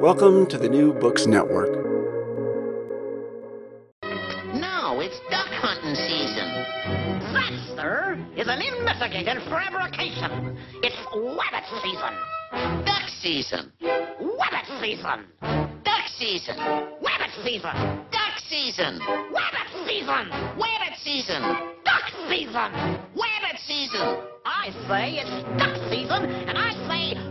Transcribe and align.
Welcome 0.00 0.46
to 0.48 0.58
the 0.58 0.68
New 0.68 0.92
Books 0.92 1.26
Network. 1.26 1.72
Now 4.52 5.00
it's 5.00 5.18
duck 5.30 5.48
hunting 5.48 5.94
season. 5.94 6.52
That, 7.32 7.50
sir, 7.74 8.18
is 8.36 8.46
an 8.46 8.60
investigated 8.60 9.42
fabrication. 9.48 10.58
It's 10.82 10.96
wabbit 11.16 11.64
season. 11.80 12.84
Duck 12.84 13.08
season. 13.22 13.72
Wabbit 13.80 14.80
season. 14.80 15.24
Duck 15.82 16.06
season. 16.18 16.56
Wabbit 17.00 17.32
season. 17.42 18.04
Duck 18.12 18.36
season. 18.48 19.00
Wabbit 19.32 19.86
season. 19.88 20.30
Wabbit 20.60 20.96
season. 21.02 21.42
Duck 21.84 22.04
season. 22.28 22.70
Wabbit 23.16 23.58
season. 23.66 24.18
I 24.44 24.70
say 24.88 25.18
it's 25.18 25.58
duck 25.58 25.74
season, 25.90 26.24
and 26.46 26.56
I 26.56 26.70
say 26.86 27.25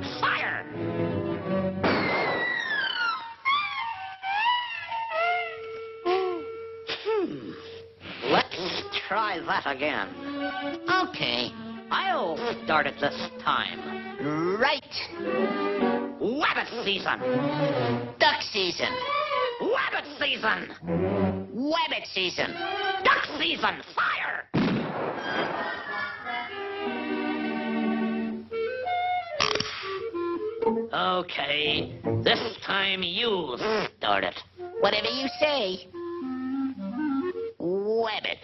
that 9.46 9.64
again. 9.66 10.10
Okay, 11.10 11.52
I'll 11.92 12.38
start 12.64 12.88
it 12.88 12.96
this 13.00 13.30
time. 13.44 13.80
Right. 14.60 14.84
Wabbit 16.20 16.84
season. 16.84 17.20
Duck 18.20 18.42
season. 18.52 18.90
Wabbit 19.62 20.06
season. 20.20 20.70
Wabbit 21.54 22.06
season. 22.14 22.54
Duck 23.04 23.26
season. 23.38 23.82
Fire! 23.96 24.50
Okay, 30.94 32.00
this 32.24 32.58
time 32.66 33.04
you 33.04 33.58
start 33.98 34.24
it. 34.24 34.40
Whatever 34.80 35.08
you 35.08 35.28
say. 35.40 35.88
Wabbit. 37.60 38.38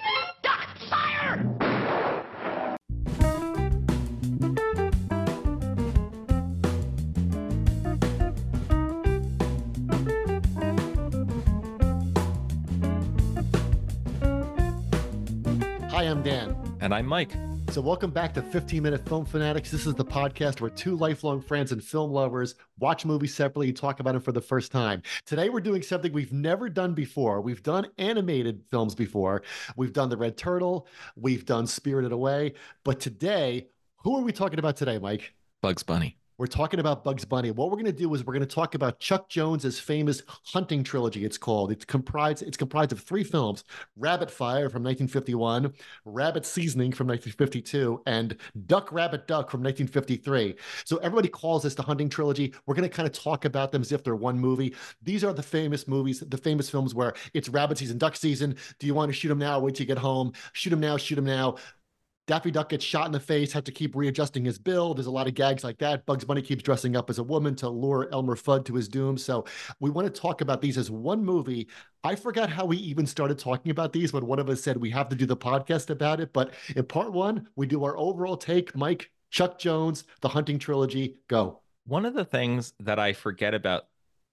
And 16.91 16.97
I'm 16.97 17.06
Mike. 17.06 17.31
So, 17.69 17.79
welcome 17.79 18.12
back 18.12 18.34
to 18.34 18.41
15 18.41 18.84
Minute 18.84 19.07
Film 19.07 19.24
Fanatics. 19.24 19.72
This 19.72 19.85
is 19.85 19.96
the 19.96 20.03
podcast 20.03 20.59
where 20.59 20.69
two 20.69 20.97
lifelong 20.97 21.41
friends 21.41 21.72
and 21.72 21.81
film 21.81 22.12
lovers 22.12 22.56
watch 22.79 23.06
movies 23.06 23.34
separately 23.34 23.69
and 23.69 23.78
talk 23.78 24.02
about 24.02 24.12
them 24.12 24.22
for 24.22 24.34
the 24.34 24.41
first 24.41 24.74
time. 24.74 25.02
Today, 25.25 25.47
we're 25.47 25.62
doing 25.62 25.84
something 25.84 26.12
we've 26.12 26.34
never 26.34 26.68
done 26.68 26.94
before. 26.94 27.40
We've 27.40 27.63
done 27.63 27.88
animated 27.97 28.66
films 28.72 28.94
before, 28.94 29.41
we've 29.78 29.94
done 29.94 30.09
The 30.09 30.18
Red 30.18 30.35
Turtle, 30.35 30.85
we've 31.16 31.46
done 31.46 31.66
Spirited 31.66 32.12
Away. 32.12 32.56
But 32.84 33.00
today, 33.00 33.69
who 34.03 34.18
are 34.18 34.22
we 34.22 34.34
talking 34.34 34.59
about 34.59 34.75
today, 34.75 35.00
Mike? 35.00 35.34
Bugs 35.62 35.84
Bunny. 35.84 36.18
We're 36.41 36.47
talking 36.47 36.79
about 36.79 37.03
Bugs 37.03 37.24
Bunny. 37.24 37.52
What 37.52 37.69
we're 37.69 37.75
going 37.75 37.85
to 37.85 37.91
do 37.91 38.12
is 38.16 38.25
we're 38.25 38.34
going 38.34 38.40
to 38.40 38.47
talk 38.47 38.74
about 38.74 38.97
Chuck 38.97 39.29
Jones's 39.29 39.79
famous 39.79 40.24
hunting 40.44 40.84
trilogy. 40.84 41.24
It's 41.24 41.38
called. 41.38 41.72
It's 41.72 41.85
comprised. 41.85 42.41
It's 42.41 42.57
comprised 42.57 42.91
of 42.91 43.00
three 43.00 43.24
films: 43.24 43.63
Rabbit 43.96 44.31
Fire 44.31 44.68
from 44.68 44.81
1951, 44.81 45.72
Rabbit 46.03 46.44
Seasoning 46.44 46.94
from 46.94 47.06
1952, 47.06 48.02
and 48.07 48.35
Duck 48.66 48.91
Rabbit 48.91 49.28
Duck 49.28 49.52
from 49.52 49.62
1953. 49.62 50.56
So 50.84 50.97
everybody 50.97 51.29
calls 51.29 51.62
this 51.62 51.75
the 51.75 51.84
hunting 51.84 52.09
trilogy. 52.09 52.56
We're 52.66 52.73
going 52.73 52.90
to 52.90 52.96
kind 52.96 53.08
of 53.08 53.13
talk 53.13 53.46
about 53.46 53.72
them 53.72 53.84
as 53.84 53.91
if 53.91 54.03
they're 54.03 54.16
one 54.16 54.40
movie. 54.40 54.73
These 55.03 55.23
are 55.23 55.34
the 55.34 55.44
famous 55.44 55.88
movies, 55.88 56.22
the 56.22 56.38
famous 56.38 56.72
films 56.72 56.96
where 56.96 57.13
it's 57.35 57.50
rabbit 57.50 57.78
season, 57.78 58.00
duck 58.00 58.16
season. 58.16 58.56
Do 58.79 58.88
you 58.88 58.96
want 58.96 59.09
to 59.09 59.13
shoot 59.13 59.29
them 59.29 59.38
now? 59.38 59.59
Wait 59.59 59.75
till 59.75 59.84
you 59.84 59.88
get 59.88 60.00
home. 60.00 60.34
Shoot 60.53 60.72
them 60.72 60.79
now. 60.79 60.97
Shoot 60.97 61.18
them 61.18 61.25
now. 61.25 61.58
Daffy 62.28 62.52
Duck 62.52 62.70
gets 62.70 62.86
shot 62.86 63.08
in 63.08 63.12
the 63.12 63.20
face, 63.20 63.52
has 63.52 63.64
to 63.64 63.72
keep 63.72 63.96
readjusting 63.96 64.46
his 64.46 64.59
bill. 64.59 64.94
There's 64.94 65.08
a 65.08 65.12
lot 65.12 65.28
of 65.28 65.34
gags 65.34 65.64
like 65.64 65.80
that. 65.80 66.06
Bugs 66.06 66.24
Bunny 66.24 66.42
keeps 66.42 66.64
dressing 66.64 66.96
up 66.96 67.09
as 67.09 67.18
a 67.18 67.24
woman 67.24 67.56
to 67.56 67.70
lure 67.70 68.08
Elmer 68.12 68.36
Fudd 68.36 68.64
to 68.66 68.76
his 68.76 68.88
doom. 68.88 69.18
So 69.18 69.46
we 69.80 69.90
want 69.90 70.14
to 70.14 70.22
talk 70.22 70.42
about 70.42 70.62
these 70.62 70.78
as 70.78 70.92
one 70.92 71.26
movie. 71.26 71.68
I 72.04 72.16
forgot 72.16 72.50
how 72.50 72.66
we 72.66 72.78
even 72.78 73.06
started 73.06 73.40
talking 73.40 73.72
about 73.72 73.92
these 73.92 74.14
when 74.14 74.26
one 74.26 74.40
of 74.40 74.50
us 74.50 74.62
said 74.62 74.78
we 74.78 74.92
have 74.92 75.09
to 75.09 75.16
do 75.16 75.26
the 75.26 75.36
podcast 75.36 75.90
about 75.90 76.20
it. 76.20 76.32
But 76.32 76.54
in 76.76 76.86
part 76.86 77.12
one, 77.12 77.48
we 77.56 77.66
do 77.66 77.84
our 77.84 77.98
overall 77.98 78.38
take. 78.38 78.76
Mike, 78.76 79.12
Chuck 79.32 79.58
Jones, 79.58 80.03
The 80.22 80.30
Hunting 80.30 80.59
Trilogy, 80.59 81.18
go. 81.28 81.62
One 81.86 82.06
of 82.06 82.14
the 82.14 82.26
things 82.26 82.74
that 82.80 83.00
I 83.00 83.14
forget 83.14 83.53
about 83.53 83.88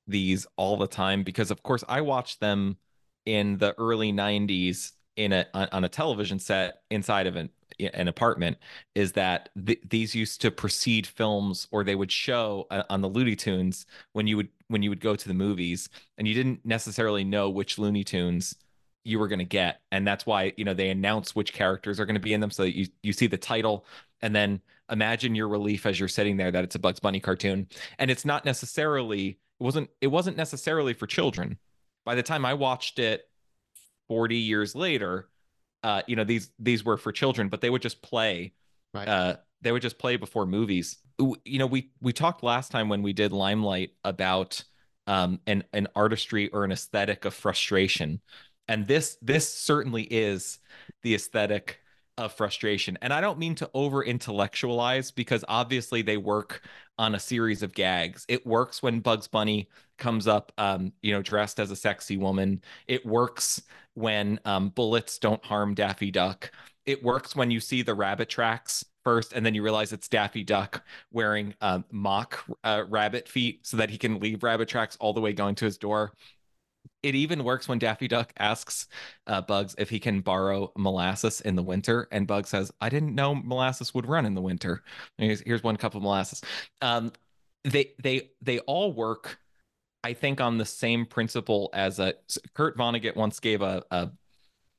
these 0.06 0.46
all 0.56 0.76
the 0.76 0.86
time, 0.86 1.22
because 1.22 1.50
of 1.50 1.62
course 1.62 1.84
I 1.88 2.02
watched 2.02 2.40
them 2.40 2.76
in 3.24 3.58
the 3.58 3.74
early 3.78 4.12
90s 4.12 4.92
in 5.16 5.32
a 5.32 5.46
on 5.52 5.84
a 5.84 5.88
television 5.88 6.38
set 6.38 6.82
inside 6.90 7.26
of 7.26 7.34
an 7.36 7.50
an 7.78 8.08
apartment 8.08 8.58
is 8.94 9.12
that 9.12 9.50
th- 9.66 9.80
these 9.88 10.14
used 10.14 10.40
to 10.40 10.50
precede 10.50 11.06
films 11.06 11.68
or 11.70 11.84
they 11.84 11.94
would 11.94 12.12
show 12.12 12.66
uh, 12.70 12.82
on 12.90 13.00
the 13.00 13.08
Looney 13.08 13.36
Tunes 13.36 13.86
when 14.12 14.26
you 14.26 14.36
would 14.36 14.48
when 14.68 14.82
you 14.82 14.90
would 14.90 15.00
go 15.00 15.16
to 15.16 15.28
the 15.28 15.34
movies 15.34 15.88
and 16.16 16.28
you 16.28 16.34
didn't 16.34 16.64
necessarily 16.64 17.24
know 17.24 17.48
which 17.48 17.78
Looney 17.78 18.04
Tunes 18.04 18.54
you 19.04 19.18
were 19.18 19.28
going 19.28 19.38
to 19.38 19.44
get. 19.44 19.80
And 19.90 20.06
that's 20.06 20.26
why 20.26 20.52
you 20.56 20.64
know 20.64 20.74
they 20.74 20.90
announce 20.90 21.34
which 21.34 21.52
characters 21.52 21.98
are 22.00 22.06
going 22.06 22.14
to 22.14 22.20
be 22.20 22.34
in 22.34 22.40
them 22.40 22.50
so 22.50 22.64
that 22.64 22.76
you 22.76 22.86
you 23.02 23.12
see 23.12 23.26
the 23.26 23.38
title 23.38 23.86
and 24.20 24.34
then 24.34 24.60
imagine 24.90 25.34
your 25.34 25.48
relief 25.48 25.86
as 25.86 25.98
you're 25.98 26.08
sitting 26.08 26.36
there 26.36 26.50
that 26.50 26.64
it's 26.64 26.74
a 26.74 26.78
Bugs 26.78 27.00
Bunny 27.00 27.20
cartoon. 27.20 27.68
And 27.98 28.10
it's 28.10 28.24
not 28.24 28.44
necessarily 28.44 29.38
it 29.60 29.64
wasn't 29.64 29.90
it 30.00 30.08
wasn't 30.08 30.36
necessarily 30.36 30.94
for 30.94 31.06
children. 31.06 31.58
By 32.04 32.14
the 32.14 32.22
time 32.22 32.44
I 32.44 32.54
watched 32.54 32.98
it 32.98 33.28
40 34.08 34.36
years 34.36 34.74
later 34.74 35.28
uh, 35.82 36.02
you 36.06 36.16
know 36.16 36.24
these 36.24 36.50
these 36.58 36.84
were 36.84 36.96
for 36.96 37.12
children 37.12 37.48
but 37.48 37.60
they 37.60 37.70
would 37.70 37.82
just 37.82 38.02
play 38.02 38.52
Right. 38.94 39.06
uh, 39.08 39.36
they 39.60 39.70
would 39.70 39.82
just 39.82 39.98
play 39.98 40.16
before 40.16 40.46
movies 40.46 40.98
you 41.44 41.58
know 41.58 41.66
we 41.66 41.90
we 42.00 42.12
talked 42.12 42.42
last 42.42 42.70
time 42.70 42.88
when 42.88 43.02
we 43.02 43.12
did 43.12 43.32
limelight 43.32 43.90
about 44.04 44.62
um, 45.06 45.40
an 45.46 45.64
an 45.72 45.88
artistry 45.94 46.48
or 46.48 46.64
an 46.64 46.72
aesthetic 46.72 47.24
of 47.24 47.34
frustration 47.34 48.20
and 48.68 48.86
this 48.86 49.16
this 49.22 49.52
certainly 49.52 50.02
is 50.02 50.58
the 51.02 51.14
aesthetic 51.14 51.80
of 52.18 52.32
frustration. 52.32 52.98
And 53.00 53.12
i 53.12 53.20
don't 53.20 53.38
mean 53.38 53.54
to 53.56 53.70
over 53.74 54.04
intellectualize 54.04 55.10
because 55.10 55.44
obviously 55.48 56.02
they 56.02 56.16
work 56.16 56.62
on 56.98 57.14
a 57.14 57.18
series 57.18 57.62
of 57.62 57.72
gags. 57.72 58.26
It 58.28 58.44
works 58.46 58.82
when 58.82 59.00
bugs 59.00 59.28
bunny 59.28 59.68
comes 59.96 60.26
up 60.26 60.52
um, 60.58 60.92
you 61.00 61.12
know 61.12 61.22
dressed 61.22 61.60
as 61.60 61.70
a 61.70 61.76
sexy 61.76 62.16
woman. 62.16 62.62
It 62.86 63.06
works 63.06 63.62
when 63.94 64.38
um, 64.44 64.70
bullets 64.70 65.18
don't 65.18 65.44
harm 65.44 65.74
daffy 65.74 66.10
duck. 66.10 66.50
It 66.86 67.02
works 67.02 67.36
when 67.36 67.50
you 67.50 67.60
see 67.60 67.82
the 67.82 67.94
rabbit 67.94 68.28
tracks 68.28 68.84
first 69.04 69.32
and 69.32 69.46
then 69.46 69.54
you 69.54 69.62
realize 69.62 69.92
it's 69.92 70.08
daffy 70.08 70.42
duck 70.44 70.84
wearing 71.12 71.54
um, 71.60 71.84
mock 71.90 72.44
uh, 72.64 72.84
rabbit 72.88 73.28
feet 73.28 73.66
so 73.66 73.76
that 73.76 73.90
he 73.90 73.96
can 73.96 74.18
leave 74.18 74.42
rabbit 74.42 74.68
tracks 74.68 74.96
all 75.00 75.12
the 75.12 75.20
way 75.20 75.32
going 75.32 75.54
to 75.54 75.64
his 75.64 75.78
door 75.78 76.12
it 77.02 77.14
even 77.14 77.44
works 77.44 77.68
when 77.68 77.78
Daffy 77.78 78.08
Duck 78.08 78.32
asks 78.38 78.88
uh, 79.26 79.40
Bugs 79.40 79.74
if 79.78 79.90
he 79.90 80.00
can 80.00 80.20
borrow 80.20 80.72
molasses 80.76 81.40
in 81.40 81.56
the 81.56 81.62
winter, 81.62 82.08
and 82.10 82.26
Bugs 82.26 82.50
says, 82.50 82.72
"I 82.80 82.88
didn't 82.88 83.14
know 83.14 83.34
molasses 83.34 83.94
would 83.94 84.06
run 84.06 84.26
in 84.26 84.34
the 84.34 84.40
winter. 84.40 84.82
Here's, 85.16 85.40
here's 85.40 85.62
one 85.62 85.76
cup 85.76 85.94
of 85.94 86.02
molasses." 86.02 86.42
Um, 86.82 87.12
they 87.64 87.92
they 88.02 88.30
they 88.42 88.60
all 88.60 88.92
work 88.92 89.38
I 90.04 90.14
think 90.14 90.40
on 90.40 90.58
the 90.58 90.64
same 90.64 91.06
principle 91.06 91.70
as 91.72 91.98
a 91.98 92.14
Kurt 92.54 92.76
Vonnegut 92.76 93.16
once 93.16 93.40
gave 93.40 93.62
a, 93.62 93.82
a 93.90 94.10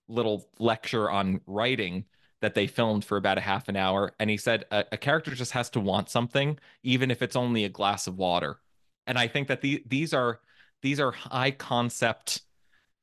little 0.07 0.49
lecture 0.59 1.09
on 1.09 1.41
writing 1.45 2.05
that 2.41 2.55
they 2.55 2.67
filmed 2.67 3.03
for 3.03 3.17
about 3.17 3.37
a 3.37 3.41
half 3.41 3.67
an 3.67 3.75
hour 3.75 4.13
and 4.19 4.29
he 4.29 4.37
said 4.37 4.65
a, 4.71 4.85
a, 4.93 4.97
character 4.97 5.31
just 5.35 5.51
has 5.51 5.69
to 5.69 5.79
want 5.79 6.09
something 6.09 6.57
even 6.83 7.11
if 7.11 7.21
it's 7.21 7.35
only 7.35 7.65
a 7.65 7.69
glass 7.69 8.07
of 8.07 8.17
water 8.17 8.59
and 9.05 9.19
i 9.19 9.27
think 9.27 9.49
that 9.49 9.61
the, 9.61 9.83
these 9.85 10.13
are 10.13 10.39
these 10.81 10.99
are 10.99 11.11
high 11.11 11.51
concept 11.51 12.41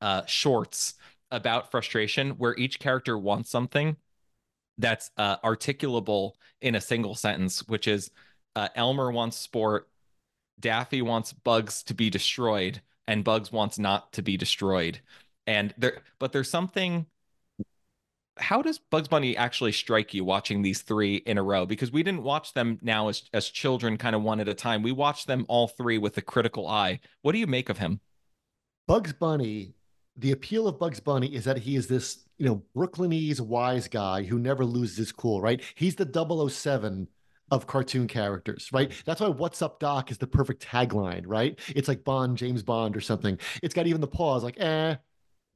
uh, 0.01 0.25
shorts 0.25 0.95
about 1.31 1.71
frustration 1.71 2.31
where 2.31 2.55
each 2.57 2.79
character 2.79 3.17
wants 3.17 3.49
something 3.49 3.97
that's 4.77 5.11
uh, 5.17 5.37
articulable 5.37 6.33
in 6.61 6.75
a 6.75 6.81
single 6.81 7.15
sentence 7.15 7.67
which 7.67 7.87
is 7.87 8.11
uh, 8.55 8.67
elmer 8.75 9.11
wants 9.11 9.37
sport 9.37 9.89
Daffy 10.59 11.01
wants 11.01 11.33
Bugs 11.33 11.83
to 11.83 11.93
be 11.93 12.09
destroyed, 12.09 12.81
and 13.07 13.23
Bugs 13.23 13.51
wants 13.51 13.77
not 13.77 14.11
to 14.13 14.21
be 14.21 14.37
destroyed. 14.37 14.99
And 15.45 15.73
there, 15.77 16.01
but 16.19 16.31
there's 16.31 16.49
something. 16.49 17.05
How 18.39 18.61
does 18.61 18.79
Bugs 18.79 19.07
Bunny 19.07 19.35
actually 19.35 19.71
strike 19.71 20.13
you 20.13 20.23
watching 20.23 20.61
these 20.61 20.81
three 20.81 21.17
in 21.17 21.37
a 21.37 21.43
row? 21.43 21.65
Because 21.65 21.91
we 21.91 22.03
didn't 22.03 22.23
watch 22.23 22.53
them 22.53 22.79
now 22.81 23.07
as 23.07 23.23
as 23.33 23.49
children, 23.49 23.97
kind 23.97 24.15
of 24.15 24.23
one 24.23 24.39
at 24.39 24.47
a 24.47 24.53
time. 24.53 24.83
We 24.83 24.91
watched 24.91 25.27
them 25.27 25.45
all 25.47 25.67
three 25.67 25.97
with 25.97 26.17
a 26.17 26.21
critical 26.21 26.67
eye. 26.67 26.99
What 27.21 27.33
do 27.33 27.39
you 27.39 27.47
make 27.47 27.69
of 27.69 27.77
him? 27.77 27.99
Bugs 28.87 29.13
Bunny. 29.13 29.73
The 30.19 30.31
appeal 30.31 30.67
of 30.67 30.79
Bugs 30.79 30.99
Bunny 30.99 31.27
is 31.27 31.43
that 31.45 31.59
he 31.59 31.75
is 31.75 31.87
this, 31.87 32.23
you 32.37 32.47
know, 32.47 32.63
Brooklynese 32.75 33.39
wise 33.39 33.87
guy 33.87 34.23
who 34.23 34.39
never 34.39 34.65
loses 34.65 34.97
his 34.97 35.11
cool, 35.11 35.41
right? 35.41 35.61
He's 35.75 35.95
the 35.95 36.49
007 36.49 37.07
of 37.51 37.67
cartoon 37.67 38.07
characters, 38.07 38.69
right? 38.73 38.91
That's 39.05 39.21
why 39.21 39.27
What's 39.27 39.61
Up 39.61 39.79
Doc 39.79 40.11
is 40.11 40.17
the 40.17 40.27
perfect 40.27 40.65
tagline, 40.65 41.23
right? 41.25 41.59
It's 41.69 41.87
like 41.87 42.03
Bond, 42.03 42.37
James 42.37 42.63
Bond 42.63 42.97
or 42.97 43.01
something. 43.01 43.37
It's 43.61 43.73
got 43.73 43.87
even 43.87 44.01
the 44.01 44.07
pause, 44.07 44.43
like, 44.43 44.59
eh. 44.59 44.95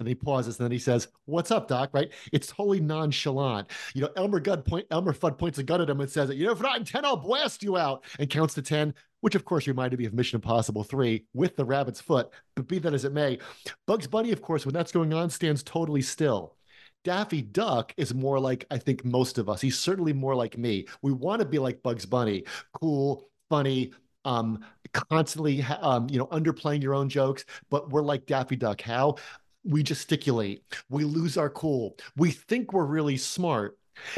And 0.02 0.08
he 0.08 0.16
pauses, 0.16 0.58
and 0.60 0.66
then 0.66 0.72
he 0.72 0.80
says, 0.80 1.08
What's 1.26 1.52
up, 1.52 1.68
Doc? 1.68 1.92
Right? 1.94 2.12
It's 2.32 2.48
totally 2.48 2.80
nonchalant. 2.80 3.70
You 3.94 4.02
know, 4.02 4.10
Elmer 4.16 4.40
Gud 4.40 4.66
point 4.66 4.88
Elmer 4.90 5.14
Fudd 5.14 5.38
points 5.38 5.60
a 5.60 5.64
gun 5.64 5.80
at 5.80 5.90
him 5.90 6.02
and 6.02 6.10
says, 6.10 6.30
You 6.32 6.48
know, 6.48 6.52
if 6.52 6.62
not 6.62 6.78
in 6.78 6.86
10, 6.86 7.06
I'll 7.06 7.18
blast 7.18 7.62
you 7.62 7.78
out, 7.78 8.04
and 8.20 8.30
counts 8.30 8.56
to 8.56 8.62
10, 8.62 8.94
which 9.22 9.36
of 9.36 9.46
course 9.46 9.68
reminded 9.68 10.00
me 10.00 10.06
of 10.06 10.14
Mission 10.14 10.38
Impossible 10.38 10.84
3 10.84 11.24
with 11.34 11.56
the 11.56 11.66
rabbit's 11.66 12.02
foot. 12.02 12.32
But 12.56 12.68
be 12.68 12.80
that 12.80 12.94
as 12.94 13.06
it 13.06 13.14
may, 13.14 13.38
Bugs 13.86 14.08
Bunny, 14.08 14.32
of 14.32 14.42
course, 14.42 14.66
when 14.66 14.74
that's 14.74 14.92
going 14.92 15.14
on, 15.14 15.30
stands 15.30 15.62
totally 15.62 16.02
still 16.02 16.56
Daffy 17.04 17.42
Duck 17.42 17.94
is 17.98 18.14
more 18.14 18.40
like 18.40 18.66
I 18.70 18.78
think 18.78 19.04
most 19.06 19.38
of 19.38 19.50
us. 19.50 19.62
He's 19.62 19.78
certainly 19.78 20.14
more 20.14 20.36
like 20.36 20.58
me. 20.58 20.88
We 21.02 21.12
want 21.12 21.42
to 21.42 21.46
be 21.46 21.60
like 21.60 21.82
Bugs 21.84 22.06
Bunny, 22.06 22.44
cool, 22.74 23.30
funny, 23.50 23.92
um, 24.26 24.64
constantly, 24.94 25.64
um, 25.64 26.08
you 26.10 26.20
know, 26.20 26.28
underplaying 26.28 26.84
your 26.84 26.94
own 26.94 27.10
jokes. 27.10 27.46
But 27.70 27.90
we're 27.90 28.04
like 28.04 28.26
Daffy 28.26 28.56
Duck. 28.56 28.82
How 28.82 29.16
we 29.64 29.84
gesticulate, 29.84 30.64
we 30.90 31.04
lose 31.04 31.38
our 31.38 31.50
cool. 31.50 31.98
We 32.18 32.32
think 32.32 32.74
we're 32.74 32.86
really 32.86 33.18
smart, 33.18 33.78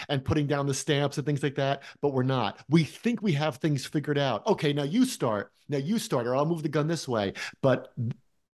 and 0.09 0.23
putting 0.23 0.47
down 0.47 0.67
the 0.67 0.73
stamps 0.73 1.17
and 1.17 1.25
things 1.25 1.43
like 1.43 1.55
that, 1.55 1.83
but 2.01 2.13
we're 2.13 2.23
not. 2.23 2.63
We 2.69 2.83
think 2.83 3.21
we 3.21 3.33
have 3.33 3.57
things 3.57 3.85
figured 3.85 4.17
out. 4.17 4.45
Okay, 4.47 4.73
now 4.73 4.83
you 4.83 5.05
start. 5.05 5.51
Now 5.69 5.77
you 5.77 5.99
start, 5.99 6.27
or 6.27 6.35
I'll 6.35 6.45
move 6.45 6.63
the 6.63 6.69
gun 6.69 6.87
this 6.87 7.07
way. 7.07 7.33
But 7.61 7.93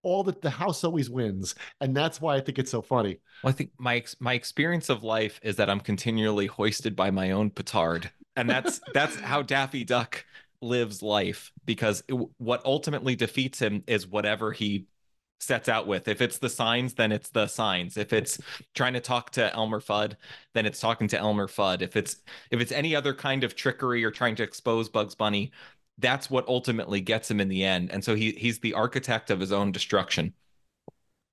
all 0.02 0.24
that 0.24 0.42
the 0.42 0.50
house 0.50 0.86
always 0.86 1.10
wins 1.10 1.56
and 1.82 1.94
that's 1.94 2.22
why 2.22 2.38
i 2.38 2.40
think 2.40 2.58
it's 2.58 2.72
so 2.72 2.82
funny 2.82 3.20
well 3.44 3.50
i 3.50 3.54
think 3.54 3.70
my 3.78 4.02
my 4.22 4.34
experience 4.34 4.88
of 4.88 5.04
life 5.04 5.42
is 5.44 5.58
that 5.58 5.70
i'm 5.70 5.82
continually 5.82 6.48
hoisted 6.48 6.96
by 6.96 7.12
my 7.12 7.32
own 7.32 7.50
petard 7.50 8.10
and 8.38 8.50
that's 8.50 8.80
that's 8.94 9.20
how 9.20 9.42
daffy 9.42 9.84
duck 9.84 10.26
lives 10.62 11.04
life 11.04 11.52
because 11.66 12.02
it, 12.08 12.14
what 12.38 12.64
ultimately 12.64 13.14
defeats 13.14 13.60
him 13.60 13.84
is 13.88 14.08
whatever 14.08 14.54
he 14.54 14.86
sets 15.40 15.70
out 15.70 15.88
with 15.88 16.08
if 16.08 16.22
it's 16.22 16.38
the 16.38 16.50
signs 16.50 16.94
then 16.94 17.12
it's 17.12 17.30
the 17.30 17.48
signs 17.48 17.98
if 17.98 18.12
it's 18.14 18.40
trying 18.76 18.94
to 18.94 19.00
talk 19.00 19.30
to 19.30 19.54
elmer 19.56 19.80
fudd 19.80 20.16
then 20.54 20.66
it's 20.66 20.80
talking 20.80 21.08
to 21.08 21.18
elmer 21.18 21.48
fudd 21.48 21.82
if 21.82 21.96
it's 21.96 22.18
if 22.52 22.60
it's 22.60 22.72
any 22.72 22.96
other 22.96 23.14
kind 23.14 23.44
of 23.44 23.56
trickery 23.56 24.04
or 24.04 24.12
trying 24.12 24.36
to 24.36 24.44
expose 24.44 24.90
bugs 24.90 25.16
bunny 25.16 25.52
that's 26.00 26.30
what 26.30 26.48
ultimately 26.48 27.02
gets 27.02 27.30
him 27.30 27.40
in 27.40 27.50
the 27.50 27.64
end. 27.64 27.92
And 27.92 28.04
so 28.04 28.16
he 28.16 28.32
he's 28.32 28.60
the 28.60 28.74
architect 28.74 29.30
of 29.30 29.40
his 29.40 29.52
own 29.52 29.72
destruction. 29.72 30.34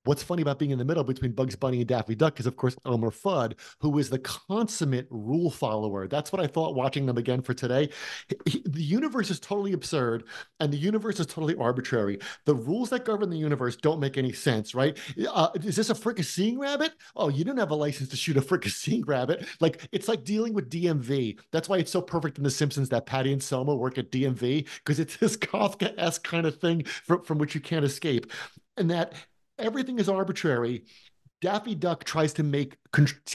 What's 0.07 0.23
funny 0.23 0.43
about 0.43 0.61
being 0.61 0.71
in 0.71 0.79
the 0.79 0.85
middle 0.85 1.03
between 1.03 1.33
Bugs 1.33 1.57
Bunny 1.57 1.79
and 1.79 1.89
Daffy 1.89 2.15
Duck 2.15 2.39
is, 2.39 2.47
of 2.47 2.57
course, 2.57 2.77
Elmer 2.87 3.11
Fudd, 3.11 3.55
who 3.81 3.99
is 3.99 4.09
the 4.09 4.21
consummate 4.21 5.09
rule 5.11 5.51
follower. 5.51 6.07
That's 6.07 6.33
what 6.33 6.41
I 6.41 6.47
thought 6.47 6.77
watching 6.77 7.07
them 7.07 7.19
again 7.19 7.43
for 7.43 7.55
today. 7.55 7.91
He, 8.47 8.63
the 8.65 8.83
universe 8.83 9.31
is 9.31 9.41
totally 9.41 9.73
absurd 9.73 10.25
and 10.61 10.73
the 10.73 10.77
universe 10.77 11.19
is 11.19 11.27
totally 11.27 11.57
arbitrary. 11.57 12.21
The 12.45 12.55
rules 12.55 12.91
that 12.91 13.05
govern 13.05 13.31
the 13.31 13.37
universe 13.37 13.75
don't 13.77 13.99
make 13.99 14.17
any 14.17 14.33
sense, 14.33 14.75
right? 14.77 14.97
Uh, 15.29 15.49
is 15.57 15.75
this 15.75 15.91
a 15.91 15.95
fricasseeing 15.95 16.57
rabbit? 16.57 16.93
Oh, 17.17 17.29
you 17.29 17.45
didn't 17.45 17.59
have 17.59 17.73
a 17.73 17.75
license 17.75 18.09
to 18.11 18.17
shoot 18.17 18.37
a 18.37 18.41
fricasseeing 18.41 19.03
rabbit. 19.09 19.45
Like, 19.61 19.89
it's 19.91 20.07
like 20.07 20.23
dealing 20.23 20.55
with 20.55 20.71
DMV. 20.71 21.39
That's 21.51 21.69
why 21.69 21.79
it's 21.79 21.91
so 21.91 22.01
perfect 22.01 22.39
in 22.39 22.45
The 22.45 22.51
Simpsons 22.51 22.89
that 22.91 23.07
Patty 23.07 23.33
and 23.33 23.43
Selma 23.43 23.75
work 23.75 23.99
at 23.99 24.13
DMV 24.13 24.69
because 24.79 25.01
it's 25.01 25.17
this 25.17 25.37
Kafka 25.37 25.95
esque 25.99 26.23
kind 26.23 26.47
of 26.47 26.61
thing 26.61 26.85
from 26.85 27.39
which 27.39 27.57
you 27.57 27.61
can't 27.61 27.85
escape. 27.85 28.31
And 28.77 28.91
that 28.91 29.15
everything 29.59 29.99
is 29.99 30.09
arbitrary. 30.09 30.85
Daffy 31.43 31.75
Duck 31.75 32.05
tries 32.05 32.33
to 32.35 32.43
make 32.43 32.77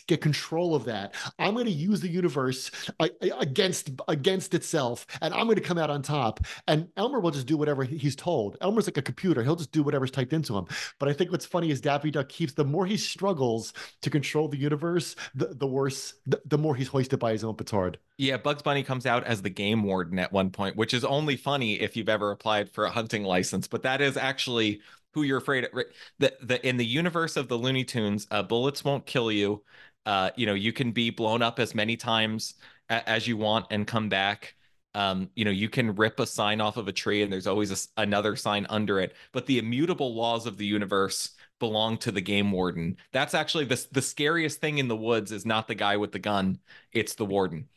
get 0.08 0.22
control 0.22 0.74
of 0.74 0.86
that. 0.86 1.14
I'm 1.38 1.54
going 1.54 1.66
to 1.66 1.72
use 1.72 2.02
the 2.02 2.10
universe 2.10 2.72
uh, 3.00 3.10
against 3.40 3.92
against 4.08 4.56
itself, 4.56 5.06
and 5.22 5.34
I'm 5.34 5.46
going 5.46 5.56
to 5.56 5.62
come 5.62 5.78
out 5.78 5.92
on 5.92 6.02
top. 6.02 6.40
And 6.68 6.88
Elmer 6.98 7.20
will 7.20 7.30
just 7.30 7.46
do 7.46 7.58
whatever 7.58 7.84
he's 7.84 8.16
told. 8.16 8.58
Elmer's 8.62 8.88
like 8.88 8.98
a 8.98 9.04
computer; 9.04 9.44
he'll 9.44 9.56
just 9.56 9.72
do 9.72 9.84
whatever's 9.84 10.10
typed 10.10 10.34
into 10.34 10.58
him. 10.58 10.66
But 10.98 11.10
I 11.10 11.14
think 11.14 11.32
what's 11.32 11.46
funny 11.46 11.70
is 11.70 11.80
Daffy 11.80 12.10
Duck 12.10 12.28
keeps 12.28 12.54
the 12.54 12.66
more 12.66 12.88
he 12.88 12.98
struggles 12.98 13.74
to 14.02 14.10
control 14.10 14.48
the 14.48 14.58
universe, 14.58 15.16
the, 15.36 15.48
the 15.54 15.68
worse, 15.68 16.16
the, 16.26 16.42
the 16.46 16.58
more 16.58 16.76
he's 16.76 16.88
hoisted 16.88 17.20
by 17.20 17.34
his 17.34 17.44
own 17.44 17.56
petard. 17.56 18.00
Yeah, 18.18 18.38
Bugs 18.38 18.64
Bunny 18.64 18.84
comes 18.84 19.06
out 19.06 19.24
as 19.26 19.44
the 19.44 19.50
game 19.50 19.84
warden 19.84 20.18
at 20.18 20.32
one 20.32 20.50
point, 20.50 20.76
which 20.76 20.94
is 20.94 21.06
only 21.06 21.36
funny 21.36 21.80
if 21.80 21.96
you've 21.96 22.10
ever 22.10 22.32
applied 22.32 22.70
for 22.72 22.86
a 22.86 22.92
hunting 22.92 23.24
license. 23.24 23.68
But 23.68 23.84
that 23.84 24.02
is 24.02 24.18
actually 24.18 24.82
who 25.14 25.24
you're 25.24 25.38
afraid 25.38 25.66
of. 25.66 25.72
The 26.20 26.34
the 26.42 26.68
in 26.68 26.78
the 26.78 26.86
universe 26.86 27.38
of 27.38 27.48
the 27.48 27.58
Looney 27.58 27.84
Tunes, 27.84 28.28
uh, 28.32 28.44
bullets 28.44 28.84
won't 28.84 29.06
kill 29.06 29.32
you. 29.32 29.64
Uh, 30.06 30.32
you 30.36 30.46
know, 30.46 30.54
you 30.54 30.74
can 30.74 30.92
be 30.92 31.10
blown 31.10 31.42
up 31.42 31.60
as 31.60 31.76
many 31.76 31.96
times 31.96 32.56
a- 32.90 33.08
as 33.08 33.28
you 33.28 33.38
want 33.38 33.68
and 33.70 33.86
come 33.86 34.10
back. 34.10 34.56
Um, 34.94 35.30
you 35.36 35.46
know, 35.46 35.52
you 35.52 35.70
can 35.70 35.96
rip 35.96 36.20
a 36.20 36.26
sign 36.26 36.60
off 36.60 36.76
of 36.76 36.88
a 36.88 36.92
tree 36.92 37.22
and 37.22 37.32
there's 37.32 37.48
always 37.48 37.72
a, 37.72 38.02
another 38.02 38.36
sign 38.36 38.66
under 38.70 39.00
it. 39.00 39.16
But 39.32 39.46
the 39.46 39.60
immutable 39.60 40.16
laws 40.16 40.46
of 40.46 40.58
the 40.58 40.66
universe 40.66 41.30
belong 41.60 41.98
to 42.00 42.12
the 42.12 42.20
game 42.22 42.52
warden. 42.52 42.98
That's 43.14 43.34
actually 43.34 43.66
the 43.66 43.86
the 43.92 44.02
scariest 44.02 44.60
thing 44.60 44.80
in 44.80 44.88
the 44.88 44.98
woods 44.98 45.32
is 45.32 45.46
not 45.46 45.68
the 45.68 45.76
guy 45.76 45.96
with 45.98 46.12
the 46.12 46.20
gun; 46.20 46.60
it's 46.92 47.16
the 47.16 47.26
warden. 47.26 47.70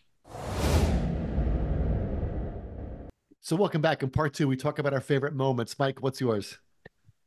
So, 3.40 3.56
welcome 3.56 3.82
back. 3.82 4.02
In 4.02 4.08
part 4.08 4.32
two, 4.32 4.49
we 4.49 4.56
talk 4.56 4.78
about 4.78 4.94
our 4.94 5.02
favorite 5.02 5.35
moments. 5.35 5.78
Mike, 5.78 6.02
what's 6.02 6.18
yours? 6.18 6.58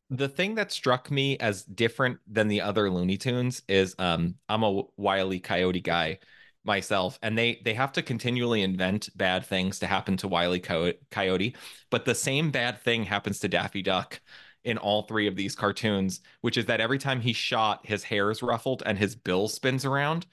The 0.10 0.30
thing 0.30 0.56
that 0.56 0.72
struck 0.72 1.12
me 1.12 1.38
as 1.40 1.64
different 1.64 2.20
than 2.28 2.48
the 2.48 2.62
other 2.62 2.90
Looney 2.90 3.18
Tunes 3.18 3.62
is 3.68 3.96
um 4.00 4.36
I'm 4.48 4.64
a 4.64 4.84
Wiley 4.96 5.40
Coyote 5.40 5.82
guy 5.82 6.20
myself 6.64 7.18
and 7.22 7.38
they 7.38 7.62
they 7.64 7.74
have 7.74 7.92
to 7.94 8.02
continually 8.02 8.62
invent 8.62 9.10
bad 9.16 9.46
things 9.46 9.80
to 9.80 9.88
happen 9.88 10.18
to 10.18 10.28
Wiley 10.28 10.60
Coyote 10.60 11.56
but 11.90 12.06
the 12.06 12.16
same 12.16 12.52
bad 12.52 12.82
thing 12.82 13.04
happens 13.04 13.40
to 13.40 13.48
Daffy 13.48 13.82
Duck 13.82 14.20
in 14.64 14.78
all 14.78 15.04
three 15.04 15.28
of 15.28 15.36
these 15.36 15.56
cartoons 15.56 16.22
which 16.42 16.58
is 16.58 16.66
that 16.66 16.82
every 16.82 16.98
time 16.98 17.22
he's 17.22 17.38
shot 17.38 17.86
his 17.86 18.04
hair 18.04 18.32
is 18.32 18.42
ruffled 18.44 18.84
and 18.86 18.98
his 18.98 19.16
bill 19.16 19.48
spins 19.48 19.86
around 19.86 20.26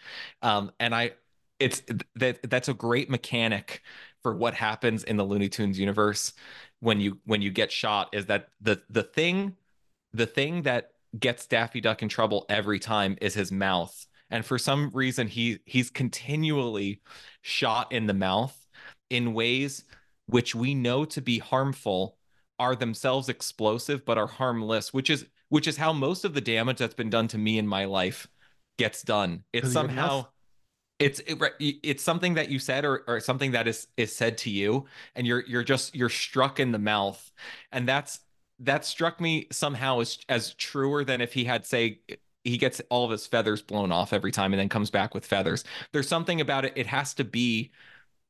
um 0.43 0.71
and 0.81 0.95
I 0.95 1.13
it's 1.61 1.83
that 2.17 2.49
that's 2.51 2.69
a 2.69 2.75
great 2.75 3.11
mechanic 3.11 3.83
for 4.23 4.35
what 4.35 4.55
happens 4.55 5.05
in 5.05 5.17
the 5.17 5.25
Looney 5.25 5.49
Tunes 5.49 5.79
universe 5.79 6.33
when 6.81 7.01
you 7.01 7.19
when 7.25 7.43
you 7.43 7.51
get 7.51 7.71
shot 7.71 8.09
is 8.13 8.27
that 8.27 8.49
the 8.61 8.83
the 8.91 9.03
thing 9.03 9.57
the 10.15 10.27
thing 10.27 10.63
that 10.63 10.93
gets 11.19 11.47
Daffy 11.47 11.81
Duck 11.81 12.03
in 12.03 12.09
trouble 12.09 12.47
every 12.49 12.79
time 12.79 13.19
is 13.21 13.35
his 13.35 13.53
mouth. 13.53 14.07
And 14.31 14.45
for 14.45 14.59
some 14.59 14.91
reason 14.95 15.29
he 15.29 15.59
he's 15.67 15.91
continually 15.91 17.03
shot 17.43 17.93
in 17.93 18.07
the 18.07 18.15
mouth 18.15 18.57
in 19.11 19.35
ways 19.35 19.85
which 20.27 20.55
we 20.55 20.75
know 20.75 21.05
to 21.05 21.21
be 21.21 21.39
harmful 21.39 22.17
are 22.59 22.75
themselves 22.75 23.29
explosive 23.29 24.05
but 24.05 24.17
are 24.17 24.27
harmless, 24.27 24.95
which 24.95 25.11
is 25.11 25.27
which 25.51 25.69
is 25.69 25.77
how 25.77 25.93
most 25.93 26.25
of 26.25 26.35
the 26.35 26.41
damage 26.41 26.79
that's 26.79 26.95
been 26.95 27.11
done 27.11 27.29
to 27.29 27.39
me 27.39 27.59
in 27.59 27.67
my 27.67 27.85
life 27.85 28.27
gets 28.79 29.03
done. 29.03 29.45
It's 29.53 29.73
somehow 29.73 30.27
it's 30.99 31.21
it, 31.21 31.39
it's 31.61 32.03
something 32.03 32.35
that 32.35 32.49
you 32.49 32.59
said 32.59 32.85
or, 32.85 33.05
or 33.07 33.21
something 33.21 33.53
that 33.53 33.69
is 33.69 33.89
is 33.97 34.15
said 34.15 34.39
to 34.39 34.51
you 34.51 34.87
and 35.15 35.27
you're 35.27 35.45
you're 35.47 35.65
just 35.65 35.95
you're 35.95 36.09
struck 36.09 36.61
in 36.61 36.73
the 36.73 36.79
mouth 36.79 37.31
and 37.73 37.89
that's 37.89 38.21
that 38.61 38.85
struck 38.85 39.21
me 39.21 39.47
somehow 39.51 40.01
as 40.01 40.19
as 40.29 40.55
truer 40.55 41.05
than 41.05 41.21
if 41.21 41.33
he 41.33 41.45
had 41.45 41.67
say 41.67 42.01
he 42.45 42.59
gets 42.59 42.81
all 42.91 43.05
of 43.05 43.11
his 43.11 43.27
feathers 43.27 43.63
blown 43.63 43.91
off 43.91 44.13
every 44.13 44.31
time 44.31 44.53
and 44.53 44.61
then 44.61 44.69
comes 44.69 44.91
back 44.91 45.15
with 45.15 45.25
feathers. 45.25 45.65
There's 45.93 46.09
something 46.09 46.41
about 46.41 46.65
it. 46.65 46.75
It 46.77 46.87
has 46.87 47.15
to 47.15 47.25
be 47.25 47.73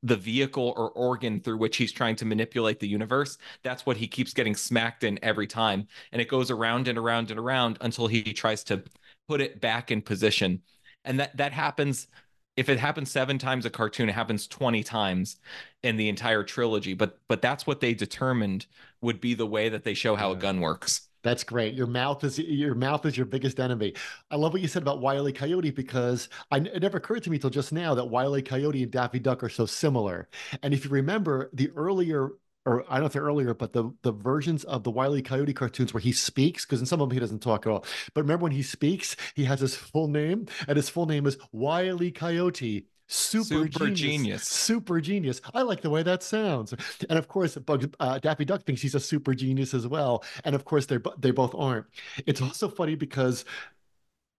the 0.04 0.16
vehicle 0.16 0.75
or 0.76 0.90
organ 0.90 1.40
through 1.40 1.57
which 1.57 1.78
he's 1.78 1.90
trying 1.90 2.14
to 2.14 2.26
manipulate 2.26 2.78
the 2.78 2.87
universe, 2.87 3.38
that's 3.62 3.87
what 3.87 3.97
he 3.97 4.07
keeps 4.07 4.35
getting 4.35 4.54
smacked 4.54 5.02
in 5.02 5.19
every 5.23 5.47
time. 5.47 5.88
And 6.12 6.21
it 6.21 6.28
goes 6.28 6.50
around 6.50 6.88
and 6.88 6.99
around 6.99 7.31
and 7.31 7.40
around 7.40 7.78
until 7.81 8.07
he 8.07 8.23
tries 8.35 8.62
to 8.64 8.85
put 9.26 9.40
it 9.40 9.62
back 9.62 9.90
in 9.90 10.02
position. 10.02 10.61
And 11.07 11.19
that 11.21 11.37
that 11.38 11.52
happens 11.52 12.07
if 12.56 12.68
it 12.68 12.78
happens 12.78 13.11
7 13.11 13.38
times 13.38 13.66
a 13.66 13.70
cartoon, 13.70 14.08
it 14.08 14.14
happens 14.14 14.46
20 14.46 14.82
times 14.82 15.37
in 15.82 15.96
the 15.96 16.08
entire 16.08 16.42
trilogy, 16.42 16.94
but 16.94 17.18
but 17.28 17.42
that's 17.42 17.66
what 17.66 17.80
they 17.80 17.94
determined 17.94 18.66
would 19.00 19.20
be 19.20 19.34
the 19.34 19.46
way 19.46 19.68
that 19.68 19.84
they 19.84 19.94
show 19.94 20.16
how 20.16 20.30
yeah. 20.30 20.37
a 20.37 20.40
gun 20.40 20.61
works. 20.61 21.08
That's 21.25 21.42
great. 21.42 21.75
Your 21.75 21.87
mouth 21.87 22.23
is 22.23 22.38
your 22.38 22.75
mouth 22.75 23.04
is 23.06 23.16
your 23.16 23.26
biggest 23.26 23.58
enemy. 23.58 23.94
I 24.30 24.37
love 24.37 24.52
what 24.52 24.61
you 24.61 24.68
said 24.68 24.82
about 24.82 25.00
Wiley 25.00 25.32
e. 25.32 25.34
Coyote 25.34 25.70
because 25.70 26.28
I, 26.50 26.58
it 26.58 26.82
never 26.82 26.99
occurred 26.99 27.23
to 27.25 27.30
me 27.30 27.38
till 27.38 27.50
just 27.50 27.73
now 27.73 27.94
that 27.94 28.04
Wiley 28.04 28.40
e. 28.40 28.42
Coyote 28.42 28.82
and 28.82 28.92
Daffy 28.92 29.18
Duck 29.18 29.42
are 29.42 29.49
so 29.49 29.64
similar. 29.64 30.28
And 30.62 30.75
if 30.75 30.84
you 30.84 30.90
remember 30.90 31.49
the 31.54 31.70
earlier 31.70 32.28
or 32.66 32.85
I 32.88 32.94
don't 32.94 33.00
know 33.00 33.06
if 33.06 33.12
they're 33.12 33.23
earlier, 33.23 33.54
but 33.54 33.73
the 33.73 33.92
the 34.02 34.12
versions 34.12 34.64
of 34.64 34.85
the 34.85 34.90
Wiley 34.90 35.21
e. 35.21 35.23
Coyote 35.23 35.52
cartoons 35.52 35.92
where 35.92 36.00
he 36.00 36.12
speaks, 36.12 36.64
because 36.64 36.80
in 36.80 36.87
some 36.87 37.00
of 37.00 37.09
them 37.09 37.14
he 37.14 37.21
doesn't 37.21 37.40
talk 37.40 37.66
at 37.66 37.73
all. 37.73 37.85
But 38.14 38.23
remember 38.23 38.44
when 38.44 38.52
he 38.52 38.62
speaks, 38.62 39.16
he 39.35 39.44
has 39.44 39.61
his 39.61 39.75
full 39.75 40.09
name, 40.09 40.47
and 40.66 40.76
his 40.76 40.88
full 40.88 41.06
name 41.06 41.26
is 41.26 41.37
Wiley 41.52 42.11
Coyote 42.11 42.87
super, 43.06 43.44
super 43.44 43.68
genius, 43.68 44.00
genius, 44.00 44.42
super 44.44 45.00
genius. 45.00 45.40
I 45.52 45.62
like 45.62 45.83
the 45.83 45.90
way 45.90 46.02
that 46.02 46.23
sounds. 46.23 46.75
And 47.09 47.18
of 47.18 47.28
course, 47.28 47.56
Bugs, 47.56 47.87
uh, 48.00 48.18
Daffy 48.18 48.44
Duck 48.44 48.64
thinks 48.64 48.83
he's 48.83 48.94
a 48.94 49.00
super 49.00 49.35
genius 49.35 49.75
as 49.75 49.87
well. 49.87 50.25
And 50.44 50.54
of 50.54 50.64
course, 50.64 50.87
they 50.87 50.99
they 51.18 51.30
both 51.30 51.54
aren't. 51.54 51.87
It's 52.26 52.40
also 52.42 52.68
funny 52.68 52.94
because 52.94 53.44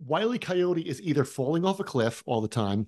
Wiley 0.05 0.39
Coyote 0.39 0.81
is 0.81 1.01
either 1.01 1.23
falling 1.23 1.65
off 1.65 1.79
a 1.79 1.83
cliff 1.83 2.23
all 2.25 2.41
the 2.41 2.47
time, 2.47 2.87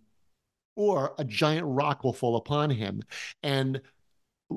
or 0.76 1.14
a 1.18 1.24
giant 1.24 1.66
rock 1.68 2.04
will 2.04 2.14
fall 2.14 2.36
upon 2.36 2.70
him, 2.70 3.04
and 3.44 3.82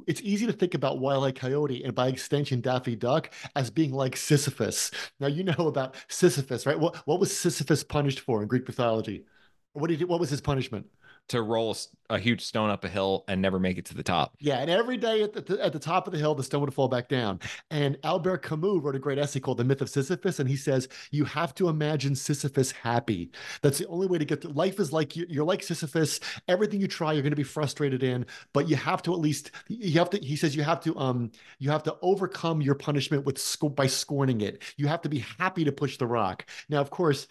it's 0.06 0.20
easy 0.23 0.47
to 0.47 0.52
think 0.52 0.75
about 0.75 0.99
Wile 1.00 1.26
E. 1.28 1.32
Coyote 1.32 1.82
and 1.85 1.94
by 1.94 2.09
extension 2.09 2.61
Daffy 2.61 2.97
Duck 2.97 3.30
as 3.56 3.70
being 3.70 3.92
like 3.92 4.16
Sisyphus. 4.16 4.90
Now 5.18 5.26
you 5.26 5.44
know 5.44 5.66
about 5.66 5.97
Sisyphus, 6.09 6.66
right? 6.66 6.78
What 6.78 6.97
what 7.06 7.20
was 7.20 7.37
Sisyphus 7.37 7.82
punished 7.85 8.20
for 8.20 8.42
in 8.42 8.49
Greek 8.49 8.66
mythology? 8.66 9.25
What 9.73 9.88
did 9.88 10.00
he, 10.00 10.04
what 10.04 10.20
was 10.20 10.30
his 10.30 10.40
punishment? 10.40 10.87
To 11.30 11.42
roll 11.42 11.76
a 12.08 12.18
huge 12.18 12.44
stone 12.44 12.70
up 12.70 12.84
a 12.84 12.88
hill 12.88 13.25
and 13.28 13.40
never 13.40 13.60
make 13.60 13.78
it 13.78 13.84
to 13.87 13.94
the 13.94 14.02
top. 14.02 14.34
Yeah, 14.40 14.58
and 14.58 14.68
every 14.68 14.96
day 14.96 15.22
at 15.22 15.32
the 15.32 15.64
at 15.64 15.72
the 15.72 15.78
top 15.78 16.06
of 16.06 16.12
the 16.12 16.18
hill, 16.18 16.34
the 16.34 16.42
stone 16.42 16.60
would 16.62 16.75
fall 16.75 16.88
back 16.88 17.08
down. 17.08 17.40
And 17.70 17.96
Albert 18.02 18.38
Camus 18.38 18.82
wrote 18.82 18.96
a 18.96 18.99
great 18.99 19.18
essay 19.18 19.40
called 19.40 19.58
"The 19.58 19.64
Myth 19.64 19.80
of 19.80 19.88
Sisyphus," 19.88 20.40
and 20.40 20.49
he 20.49 20.56
says 20.56 20.88
you 21.12 21.25
have 21.25 21.54
to 21.54 21.68
imagine 21.68 22.16
Sisyphus 22.16 22.72
happy. 22.72 23.30
That's 23.62 23.78
the 23.78 23.87
only 23.87 24.08
way 24.08 24.18
to 24.18 24.25
get 24.25 24.40
to 24.42 24.49
life. 24.49 24.80
Is 24.80 24.92
like 24.92 25.16
you're 25.16 25.44
like 25.44 25.62
Sisyphus. 25.62 26.20
Everything 26.49 26.80
you 26.80 26.88
try, 26.88 27.12
you're 27.12 27.22
going 27.22 27.30
to 27.30 27.37
be 27.37 27.42
frustrated 27.44 28.02
in, 28.02 28.26
but 28.52 28.68
you 28.68 28.76
have 28.76 29.02
to 29.02 29.12
at 29.12 29.20
least 29.20 29.52
you 29.68 29.99
have 29.99 30.10
to. 30.10 30.18
He 30.18 30.37
says 30.37 30.56
you 30.56 30.64
have 30.64 30.80
to 30.80 30.96
um 30.99 31.30
you 31.60 31.70
have 31.70 31.84
to 31.84 31.96
overcome 32.02 32.60
your 32.60 32.75
punishment 32.75 33.25
with 33.25 33.40
by 33.76 33.87
scorning 33.87 34.40
it. 34.40 34.62
You 34.76 34.88
have 34.88 35.02
to 35.02 35.08
be 35.08 35.20
happy 35.38 35.64
to 35.64 35.72
push 35.72 35.96
the 35.96 36.06
rock. 36.06 36.44
Now, 36.68 36.80
of 36.80 36.90
course, 36.90 37.28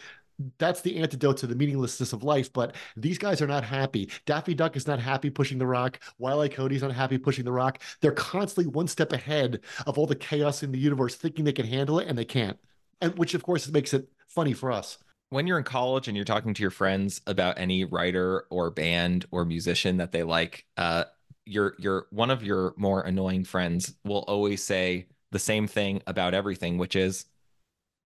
that's 0.58 0.82
the 0.82 0.98
antidote 0.98 1.38
to 1.38 1.48
the 1.48 1.56
meaninglessness 1.56 2.14
of 2.14 2.24
life. 2.24 2.52
But 2.52 2.76
these 2.96 3.18
guys 3.18 3.42
are 3.42 3.48
not 3.48 3.64
happy. 3.64 4.10
Daffy 4.26 4.54
Duck 4.54 4.76
is 4.76 4.88
not 4.88 5.00
happy 5.00 5.30
pushing 5.30 5.58
the 5.58 5.68
rock. 5.68 6.00
Wile 6.18 6.48
Cody's 6.50 6.82
not 6.82 6.94
happy 6.94 7.18
pushing 7.18 7.46
the 7.46 7.52
rock. 7.52 7.82
They're 8.02 8.12
constantly 8.12 8.72
one 8.72 8.88
step 8.88 9.12
ahead 9.12 9.62
of 9.86 9.98
all 9.98 10.08
the 10.08 10.16
chaos 10.16 10.64
in 10.64 10.72
the 10.72 10.80
universe, 10.80 11.16
thinking 11.16 11.46
they 11.46 11.52
can 11.52 11.66
handle 11.66 12.00
it, 12.00 12.08
and 12.08 12.18
they 12.18 12.26
can't. 12.26 12.58
And 13.02 13.18
which, 13.18 13.34
of 13.34 13.44
course, 13.44 13.68
makes 13.70 13.94
it 13.94 14.10
funny 14.28 14.54
for 14.54 14.72
us. 14.72 14.98
When 15.30 15.46
you're 15.46 15.60
in 15.60 15.64
college 15.64 16.08
and 16.08 16.18
you're 16.18 16.26
talking 16.26 16.54
to 16.56 16.62
your 16.62 16.72
friends 16.72 17.22
about 17.28 17.60
any 17.60 17.86
writer 17.86 18.46
or 18.50 18.72
band 18.72 19.26
or 19.32 19.46
musician 19.46 19.98
that 19.98 20.12
they 20.12 20.24
like, 20.24 20.66
uh, 20.76 21.04
your 21.46 21.76
your 21.80 22.08
one 22.12 22.30
of 22.30 22.44
your 22.44 22.74
more 22.78 23.02
annoying 23.02 23.44
friends 23.44 23.94
will 24.04 24.24
always 24.28 24.64
say 24.64 25.08
the 25.32 25.40
same 25.40 25.68
thing 25.68 26.02
about 26.08 26.34
everything, 26.34 26.78
which 26.78 26.96
is 26.96 27.26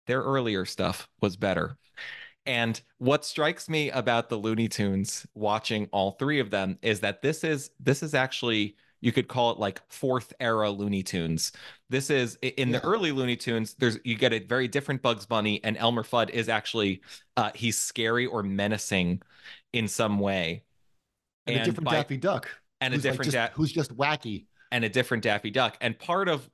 their 0.07 0.23
earlier 0.23 0.65
stuff 0.65 1.09
was 1.21 1.37
better. 1.37 1.77
And 2.45 2.81
what 2.99 3.25
strikes 3.25 3.69
me 3.69 3.91
about 3.91 4.29
the 4.29 4.37
Looney 4.37 4.69
Tunes 4.69 5.27
watching 5.35 5.89
all 5.93 6.13
three 6.13 6.41
of 6.41 6.51
them 6.51 6.79
is 6.83 7.01
that 7.01 7.23
this 7.23 7.45
is 7.45 7.71
this 7.79 8.03
is 8.03 8.15
actually 8.15 8.77
you 9.03 9.13
could 9.13 9.29
call 9.29 9.51
it 9.51 9.59
like 9.59 9.81
fourth 9.91 10.33
era 10.41 10.71
Looney 10.71 11.03
Tunes. 11.03 11.53
This 11.91 12.09
is 12.09 12.37
in 12.41 12.71
yeah. 12.71 12.79
the 12.79 12.85
early 12.85 13.13
Looney 13.13 13.37
Tunes. 13.37 13.75
There's 13.75 13.99
you 14.05 14.17
get 14.17 14.33
a 14.33 14.39
very 14.39 14.69
different 14.69 15.03
Bugs 15.03 15.27
Bunny, 15.27 15.63
and 15.63 15.77
Elmer 15.77 16.05
Fudd 16.05 16.31
is 16.31 16.49
actually 16.49 17.03
uh, 17.37 17.51
he's 17.55 17.77
scary 17.77 18.27
or 18.27 18.43
menacing 18.43 19.21
in 19.73 19.89
some 19.89 20.19
way, 20.19 20.63
and, 21.47 21.57
and 21.57 21.63
a 21.63 21.67
different 21.67 21.87
by, 21.87 21.93
Daffy 21.93 22.17
Duck, 22.17 22.49
and 22.81 22.95
a 22.95 22.97
different 22.97 23.19
like 23.19 23.33
just, 23.33 23.53
da- 23.53 23.55
who's 23.55 23.73
just 23.73 23.97
wacky, 23.97 24.47
and 24.71 24.85
a 24.85 24.89
different 24.89 25.25
Daffy 25.25 25.51
Duck. 25.51 25.77
And 25.81 25.99
part 25.99 26.29
of 26.29 26.49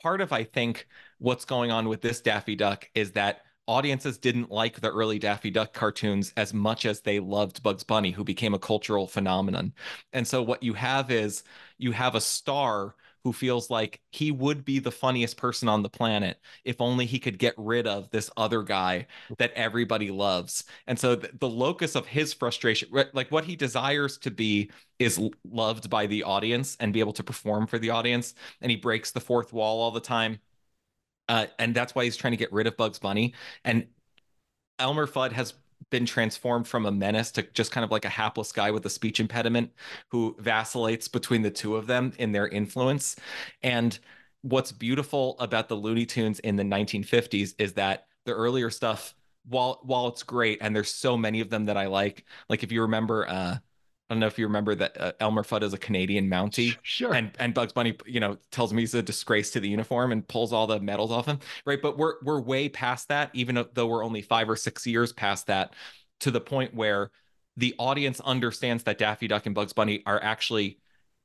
part 0.00 0.20
of 0.20 0.32
I 0.32 0.44
think 0.44 0.86
what's 1.18 1.44
going 1.44 1.72
on 1.72 1.88
with 1.88 2.00
this 2.00 2.20
Daffy 2.20 2.54
Duck 2.54 2.88
is 2.94 3.12
that 3.12 3.42
audiences 3.72 4.18
didn't 4.18 4.50
like 4.50 4.80
the 4.80 4.90
early 4.90 5.18
Daffy 5.18 5.50
Duck 5.50 5.72
cartoons 5.72 6.34
as 6.36 6.52
much 6.52 6.84
as 6.84 7.00
they 7.00 7.18
loved 7.18 7.62
Bugs 7.62 7.82
Bunny, 7.82 8.10
who 8.10 8.22
became 8.22 8.52
a 8.52 8.58
cultural 8.58 9.06
phenomenon. 9.06 9.72
And 10.12 10.28
so 10.28 10.42
what 10.42 10.62
you 10.62 10.74
have 10.74 11.10
is 11.10 11.42
you 11.78 11.92
have 11.92 12.14
a 12.14 12.20
star 12.20 12.94
who 13.24 13.32
feels 13.32 13.70
like 13.70 14.00
he 14.10 14.30
would 14.30 14.64
be 14.64 14.78
the 14.78 14.90
funniest 14.90 15.36
person 15.36 15.68
on 15.68 15.82
the 15.82 15.88
planet 15.88 16.38
if 16.64 16.80
only 16.80 17.06
he 17.06 17.18
could 17.18 17.38
get 17.38 17.54
rid 17.56 17.86
of 17.86 18.10
this 18.10 18.28
other 18.36 18.62
guy 18.62 19.06
that 19.38 19.52
everybody 19.54 20.10
loves. 20.10 20.64
And 20.86 20.98
so 20.98 21.14
the, 21.14 21.30
the 21.38 21.48
locus 21.48 21.94
of 21.94 22.06
his 22.06 22.34
frustration, 22.34 22.88
like 23.12 23.30
what 23.30 23.44
he 23.44 23.56
desires 23.56 24.18
to 24.18 24.30
be, 24.30 24.70
is 24.98 25.20
loved 25.50 25.88
by 25.88 26.06
the 26.06 26.24
audience 26.24 26.76
and 26.80 26.92
be 26.92 27.00
able 27.00 27.12
to 27.14 27.24
perform 27.24 27.66
for 27.66 27.78
the 27.78 27.90
audience. 27.90 28.34
And 28.60 28.70
he 28.70 28.76
breaks 28.76 29.12
the 29.12 29.20
fourth 29.20 29.52
wall 29.52 29.80
all 29.80 29.92
the 29.92 30.00
time 30.00 30.40
uh, 31.28 31.46
and 31.58 31.74
that's 31.74 31.94
why 31.94 32.04
he's 32.04 32.16
trying 32.16 32.32
to 32.32 32.36
get 32.36 32.52
rid 32.52 32.66
of 32.66 32.76
Bugs 32.76 32.98
Bunny. 32.98 33.34
And 33.64 33.86
Elmer 34.78 35.06
Fudd 35.06 35.32
has 35.32 35.54
been 35.90 36.06
transformed 36.06 36.66
from 36.66 36.86
a 36.86 36.92
menace 36.92 37.30
to 37.32 37.42
just 37.54 37.70
kind 37.72 37.84
of 37.84 37.90
like 37.90 38.04
a 38.04 38.08
hapless 38.08 38.52
guy 38.52 38.70
with 38.70 38.84
a 38.86 38.90
speech 38.90 39.20
impediment 39.20 39.70
who 40.08 40.36
vacillates 40.38 41.08
between 41.08 41.42
the 41.42 41.50
two 41.50 41.76
of 41.76 41.86
them 41.86 42.12
in 42.18 42.32
their 42.32 42.48
influence. 42.48 43.16
And 43.62 43.98
what's 44.42 44.72
beautiful 44.72 45.36
about 45.38 45.68
the 45.68 45.76
Looney 45.76 46.06
Tunes 46.06 46.40
in 46.40 46.56
the 46.56 46.62
1950s 46.62 47.54
is 47.58 47.74
that 47.74 48.06
the 48.24 48.32
earlier 48.32 48.70
stuff, 48.70 49.14
while 49.46 49.80
while 49.82 50.08
it's 50.08 50.22
great, 50.22 50.58
and 50.60 50.74
there's 50.74 50.90
so 50.90 51.16
many 51.16 51.40
of 51.40 51.50
them 51.50 51.66
that 51.66 51.76
I 51.76 51.86
like, 51.86 52.24
like 52.48 52.62
if 52.62 52.72
you 52.72 52.82
remember 52.82 53.28
uh 53.28 53.56
I 54.12 54.14
don't 54.14 54.20
know 54.20 54.26
if 54.26 54.38
you 54.38 54.46
remember 54.46 54.74
that 54.74 55.00
uh, 55.00 55.12
Elmer 55.20 55.42
Fudd 55.42 55.62
is 55.62 55.72
a 55.72 55.78
Canadian 55.78 56.28
Mountie. 56.28 56.76
Sure. 56.82 57.14
And 57.14 57.30
and 57.38 57.54
Bugs 57.54 57.72
Bunny, 57.72 57.96
you 58.04 58.20
know, 58.20 58.36
tells 58.50 58.70
him 58.70 58.76
he's 58.76 58.92
a 58.92 59.02
disgrace 59.02 59.50
to 59.52 59.60
the 59.60 59.70
uniform 59.70 60.12
and 60.12 60.28
pulls 60.28 60.52
all 60.52 60.66
the 60.66 60.78
medals 60.80 61.10
off 61.10 61.24
him. 61.24 61.38
Right. 61.64 61.80
But 61.80 61.96
we're 61.96 62.16
we're 62.22 62.38
way 62.38 62.68
past 62.68 63.08
that, 63.08 63.30
even 63.32 63.64
though 63.72 63.86
we're 63.86 64.04
only 64.04 64.20
five 64.20 64.50
or 64.50 64.56
six 64.56 64.86
years 64.86 65.14
past 65.14 65.46
that, 65.46 65.72
to 66.20 66.30
the 66.30 66.42
point 66.42 66.74
where 66.74 67.10
the 67.56 67.74
audience 67.78 68.20
understands 68.20 68.84
that 68.84 68.98
Daffy 68.98 69.28
Duck 69.28 69.46
and 69.46 69.54
Bugs 69.54 69.72
Bunny 69.72 70.02
are 70.04 70.22
actually 70.22 70.78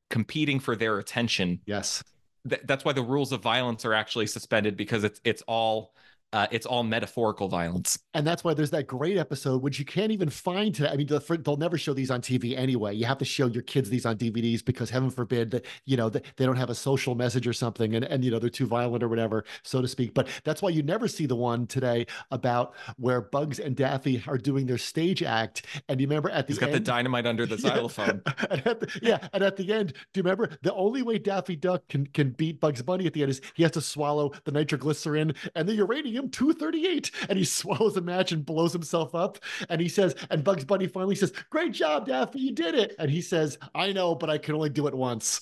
competing 0.10 0.62
for 0.62 0.78
their 0.78 0.98
attention. 0.98 1.60
Yes. 1.66 2.06
Th- 2.48 2.62
that's 2.64 2.86
why 2.86 2.94
the 2.94 3.04
rules 3.04 3.34
of 3.34 3.42
violence 3.42 3.84
are 3.84 3.94
actually 3.94 4.28
suspended 4.28 4.78
because 4.78 5.04
it's 5.04 5.20
it's 5.26 5.42
all 5.42 5.94
uh, 6.34 6.48
it's 6.52 6.66
all 6.66 6.84
metaphorical 6.84 7.48
violence. 7.48 7.98
And 8.14 8.28
that's 8.28 8.44
why 8.44 8.54
there's 8.54 8.72
that 8.72 8.86
great 8.86 9.18
episode, 9.18 9.62
which 9.62 9.80
you 9.80 9.86
can't 9.86 10.12
even 10.12 10.30
find 10.30 10.76
today. 10.76 10.90
I 10.90 10.98
mean, 10.98 11.08
they'll 11.08 11.58
never 11.58 11.78
show 11.78 11.94
these 11.94 12.12
on 12.12 12.22
TV 12.22 12.58
anyway. 12.58 12.96
You 12.96 13.06
have 13.06 13.18
to 13.20 13.26
show 13.26 13.48
your 13.48 13.64
kids 13.64 13.90
these 13.90 14.06
on 14.06 14.18
DVDs 14.18 14.64
because 14.64 14.90
heaven 14.90 15.10
forbid 15.10 15.52
that, 15.52 15.66
you 15.86 15.96
know, 15.96 16.10
that 16.10 16.26
they 16.36 16.46
don't 16.46 16.58
have 16.58 16.70
a 16.70 16.76
social 16.76 17.16
message 17.16 17.48
or 17.48 17.54
something 17.54 17.96
and, 17.96 18.04
and, 18.04 18.26
you 18.26 18.32
know, 18.32 18.40
they're 18.40 18.50
too 18.50 18.68
violent 18.68 19.04
or 19.04 19.08
whatever, 19.08 19.46
so 19.64 19.82
to 19.82 19.88
speak. 19.88 20.14
But 20.14 20.28
that's 20.44 20.62
why 20.62 20.70
you 20.70 20.84
never 20.84 21.08
see 21.08 21.26
the 21.26 21.36
one 21.36 21.66
today 21.66 22.06
about 22.32 22.76
where 22.98 23.22
Bugs 23.22 23.60
and 23.60 23.76
Daffy 23.76 24.22
are 24.28 24.38
doing 24.38 24.66
their 24.66 24.78
stage 24.78 25.24
act. 25.24 25.66
And 25.88 26.02
you 26.02 26.08
remember 26.08 26.30
at 26.30 26.48
the 26.48 26.54
end, 26.54 26.60
He's 26.60 26.60
got 26.60 26.70
end, 26.70 26.76
the 26.76 26.80
dynamite 26.80 27.26
under 27.26 27.46
the 27.46 27.58
xylophone. 27.58 28.22
and 28.50 28.64
the, 28.64 29.00
yeah. 29.02 29.28
And 29.32 29.44
at 29.44 29.56
the 29.56 29.72
end, 29.72 29.94
do 30.14 30.20
you 30.20 30.24
remember 30.24 30.50
the 30.62 30.74
only 30.74 31.04
way 31.04 31.20
Daffy 31.20 31.56
Duck 31.56 31.88
can, 31.88 32.06
can 32.08 32.32
beat 32.32 32.60
Bugs 32.60 32.82
Bunny 32.82 33.06
at 33.06 33.14
the 33.14 33.22
end 33.22 33.32
is 33.32 33.42
he 33.56 33.64
has 33.64 33.72
to 33.74 33.82
swallow 33.82 34.32
the 34.44 34.52
nitroglycerin 34.52 35.34
and 35.56 35.70
the 35.70 35.76
uranium 35.76 36.17
him 36.18 36.30
238 36.30 37.12
and 37.30 37.38
he 37.38 37.46
swallows 37.46 37.98
a 37.98 38.02
match 38.02 38.32
and 38.32 38.46
blows 38.46 38.74
himself 38.74 39.16
up. 39.16 39.40
And 39.70 39.80
he 39.80 39.90
says 39.90 40.16
and 40.30 40.44
bugs 40.44 40.66
bunny 40.66 40.88
finally 40.88 41.16
says 41.16 41.34
great 41.50 41.72
job 41.72 42.08
daffy 42.08 42.40
you 42.40 42.52
did 42.52 42.76
it. 42.76 42.96
And 43.00 43.10
he 43.10 43.22
says 43.22 43.58
i 43.76 43.92
know 43.92 44.16
but 44.16 44.30
i 44.30 44.38
can 44.38 44.56
only 44.56 44.70
do 44.70 44.88
it 44.88 44.94
once. 44.94 45.42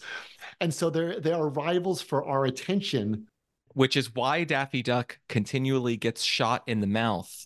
And 0.62 0.74
so 0.74 0.89
they're 0.89 1.20
they 1.20 1.32
are 1.32 1.50
rivals 1.50 2.01
for 2.01 2.25
our 2.25 2.46
attention 2.46 3.27
which 3.74 3.98
is 3.98 4.15
why 4.15 4.44
daffy 4.44 4.82
duck 4.82 5.20
continually 5.27 5.98
gets 5.98 6.22
shot 6.22 6.63
in 6.65 6.79
the 6.79 6.88
mouth 6.88 7.46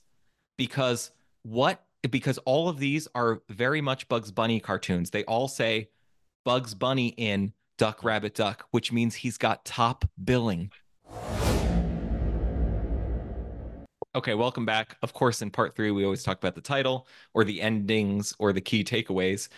because 0.57 1.11
what 1.43 1.83
because 2.09 2.37
all 2.39 2.69
of 2.69 2.79
these 2.79 3.07
are 3.15 3.41
very 3.49 3.81
much 3.81 4.07
bugs 4.07 4.31
bunny 4.31 4.59
cartoons. 4.59 5.09
They 5.09 5.23
all 5.25 5.47
say 5.47 5.89
bugs 6.45 6.73
bunny 6.73 7.09
in 7.17 7.53
duck 7.77 8.03
rabbit 8.03 8.35
duck 8.35 8.65
which 8.71 8.91
means 8.91 9.15
he's 9.15 9.37
got 9.37 9.63
top 9.63 10.03
billing 10.21 10.69
Okay, 14.15 14.33
welcome 14.33 14.65
back. 14.65 14.97
Of 15.03 15.13
course, 15.13 15.41
in 15.41 15.51
part 15.51 15.75
three, 15.75 15.91
we 15.91 16.03
always 16.03 16.23
talk 16.23 16.37
about 16.37 16.55
the 16.55 16.61
title 16.61 17.07
or 17.33 17.43
the 17.43 17.61
endings 17.61 18.33
or 18.39 18.53
the 18.53 18.61
key 18.61 18.83
takeaways. 18.83 19.49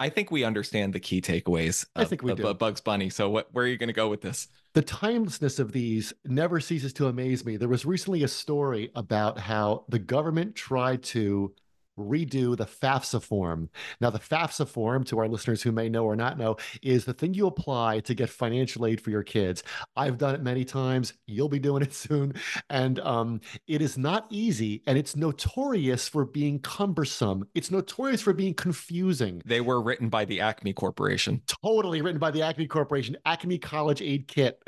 I 0.00 0.08
think 0.08 0.30
we 0.30 0.44
understand 0.44 0.92
the 0.92 1.00
key 1.00 1.20
takeaways. 1.20 1.86
I 1.94 2.04
think 2.04 2.22
we 2.22 2.32
of, 2.32 2.38
do. 2.38 2.46
of 2.48 2.58
Bugs 2.58 2.80
Bunny. 2.80 3.10
So 3.10 3.30
what, 3.30 3.48
where 3.52 3.64
are 3.64 3.68
you 3.68 3.76
going 3.76 3.88
to 3.88 3.92
go 3.92 4.08
with 4.08 4.22
this? 4.22 4.48
the 4.72 4.82
timelessness 4.82 5.58
of 5.58 5.72
these 5.72 6.12
never 6.24 6.60
ceases 6.60 6.92
to 6.94 7.08
amaze 7.08 7.44
me. 7.44 7.56
There 7.56 7.68
was 7.68 7.84
recently 7.84 8.22
a 8.22 8.28
story 8.28 8.90
about 8.94 9.38
how 9.38 9.84
the 9.88 9.98
government 9.98 10.54
tried 10.54 11.02
to 11.04 11.52
redo 12.00 12.56
the 12.56 12.66
FAFSA 12.66 13.22
form. 13.22 13.68
Now, 14.00 14.10
the 14.10 14.18
FAFSA 14.18 14.68
form, 14.68 15.04
to 15.04 15.18
our 15.18 15.28
listeners 15.28 15.62
who 15.62 15.72
may 15.72 15.88
know 15.88 16.04
or 16.04 16.16
not 16.16 16.38
know, 16.38 16.56
is 16.82 17.04
the 17.04 17.12
thing 17.12 17.34
you 17.34 17.46
apply 17.46 18.00
to 18.00 18.14
get 18.14 18.30
financial 18.30 18.86
aid 18.86 19.00
for 19.00 19.10
your 19.10 19.22
kids. 19.22 19.62
I've 19.96 20.18
done 20.18 20.34
it 20.34 20.42
many 20.42 20.64
times. 20.64 21.14
You'll 21.26 21.48
be 21.48 21.58
doing 21.58 21.82
it 21.82 21.92
soon. 22.00 22.34
And 22.70 22.98
um, 23.00 23.40
it 23.66 23.82
is 23.82 23.98
not 23.98 24.26
easy, 24.30 24.82
and 24.86 24.96
it's 24.96 25.16
notorious 25.16 26.08
for 26.08 26.24
being 26.24 26.58
cumbersome. 26.60 27.46
It's 27.54 27.70
notorious 27.70 28.22
for 28.22 28.32
being 28.32 28.54
confusing. 28.54 29.42
They 29.44 29.60
were 29.60 29.82
written 29.82 30.08
by 30.08 30.24
the 30.24 30.40
Acme 30.40 30.72
Corporation. 30.72 31.42
Totally 31.62 32.02
written 32.02 32.18
by 32.18 32.30
the 32.30 32.42
Acme 32.42 32.66
Corporation, 32.66 33.16
Acme 33.24 33.58
College 33.58 34.02
Aid 34.02 34.28
Kit. 34.28 34.62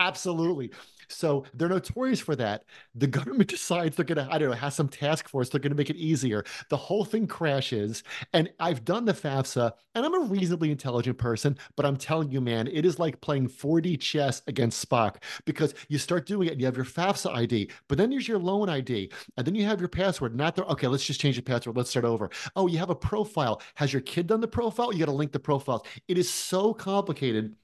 Absolutely. 0.00 0.70
So 1.08 1.44
they're 1.54 1.68
notorious 1.68 2.20
for 2.20 2.36
that. 2.36 2.64
The 2.94 3.06
government 3.06 3.48
decides 3.50 3.96
they're 3.96 4.04
going 4.04 4.24
to, 4.24 4.32
I 4.32 4.38
don't 4.38 4.50
know, 4.50 4.56
have 4.56 4.72
some 4.72 4.88
task 4.88 5.28
force. 5.28 5.48
They're 5.48 5.60
going 5.60 5.72
to 5.72 5.76
make 5.76 5.90
it 5.90 5.96
easier. 5.96 6.44
The 6.68 6.76
whole 6.76 7.04
thing 7.04 7.26
crashes. 7.26 8.02
And 8.32 8.50
I've 8.60 8.84
done 8.84 9.04
the 9.04 9.12
FAFSA, 9.12 9.72
and 9.94 10.04
I'm 10.04 10.14
a 10.14 10.26
reasonably 10.26 10.70
intelligent 10.70 11.18
person, 11.18 11.58
but 11.76 11.86
I'm 11.86 11.96
telling 11.96 12.30
you, 12.30 12.40
man, 12.40 12.68
it 12.68 12.84
is 12.84 12.98
like 12.98 13.20
playing 13.20 13.48
4D 13.48 14.00
chess 14.00 14.42
against 14.46 14.86
Spock 14.86 15.16
because 15.44 15.74
you 15.88 15.98
start 15.98 16.26
doing 16.26 16.48
it 16.48 16.52
and 16.52 16.60
you 16.60 16.66
have 16.66 16.76
your 16.76 16.84
FAFSA 16.84 17.34
ID, 17.34 17.70
but 17.88 17.98
then 17.98 18.10
there's 18.10 18.28
your 18.28 18.38
loan 18.38 18.68
ID, 18.68 19.10
and 19.36 19.46
then 19.46 19.54
you 19.54 19.64
have 19.64 19.80
your 19.80 19.88
password. 19.88 20.36
Not 20.36 20.54
there. 20.54 20.64
Okay, 20.66 20.86
let's 20.86 21.04
just 21.04 21.20
change 21.20 21.36
the 21.36 21.42
password. 21.42 21.76
Let's 21.76 21.90
start 21.90 22.04
over. 22.04 22.30
Oh, 22.54 22.66
you 22.66 22.78
have 22.78 22.90
a 22.90 22.94
profile. 22.94 23.60
Has 23.74 23.92
your 23.92 24.02
kid 24.02 24.26
done 24.26 24.40
the 24.40 24.48
profile? 24.48 24.92
You 24.92 25.00
got 25.00 25.06
to 25.06 25.12
link 25.12 25.32
the 25.32 25.40
profiles. 25.40 25.82
It 26.06 26.18
is 26.18 26.30
so 26.30 26.74
complicated. 26.74 27.54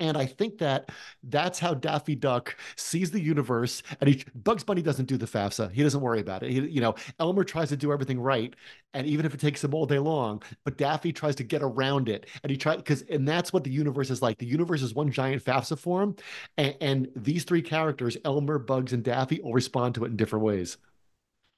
And 0.00 0.16
I 0.16 0.26
think 0.26 0.58
that 0.58 0.90
that's 1.24 1.58
how 1.58 1.74
Daffy 1.74 2.14
Duck 2.14 2.56
sees 2.76 3.10
the 3.10 3.20
universe. 3.20 3.82
And 4.00 4.08
he, 4.08 4.24
Bugs 4.34 4.62
Bunny 4.62 4.82
doesn't 4.82 5.06
do 5.06 5.16
the 5.16 5.26
FAFSA. 5.26 5.72
He 5.72 5.82
doesn't 5.82 6.00
worry 6.00 6.20
about 6.20 6.42
it. 6.42 6.50
He, 6.50 6.60
you 6.60 6.80
know, 6.80 6.94
Elmer 7.18 7.44
tries 7.44 7.68
to 7.70 7.76
do 7.76 7.92
everything 7.92 8.20
right, 8.20 8.54
and 8.94 9.06
even 9.06 9.26
if 9.26 9.34
it 9.34 9.40
takes 9.40 9.62
him 9.62 9.74
all 9.74 9.86
day 9.86 9.98
long, 9.98 10.42
but 10.64 10.76
Daffy 10.76 11.12
tries 11.12 11.34
to 11.36 11.44
get 11.44 11.62
around 11.62 12.08
it. 12.08 12.26
And 12.42 12.50
he 12.50 12.56
tries 12.56 12.76
because, 12.76 13.02
and 13.02 13.26
that's 13.26 13.52
what 13.52 13.64
the 13.64 13.70
universe 13.70 14.10
is 14.10 14.22
like. 14.22 14.38
The 14.38 14.46
universe 14.46 14.82
is 14.82 14.94
one 14.94 15.10
giant 15.10 15.44
FAFSA 15.44 15.78
form, 15.78 16.16
and, 16.56 16.76
and 16.80 17.08
these 17.16 17.44
three 17.44 17.62
characters, 17.62 18.16
Elmer, 18.24 18.58
Bugs, 18.58 18.92
and 18.92 19.02
Daffy, 19.02 19.40
will 19.42 19.52
respond 19.52 19.94
to 19.96 20.04
it 20.04 20.08
in 20.08 20.16
different 20.16 20.44
ways. 20.44 20.78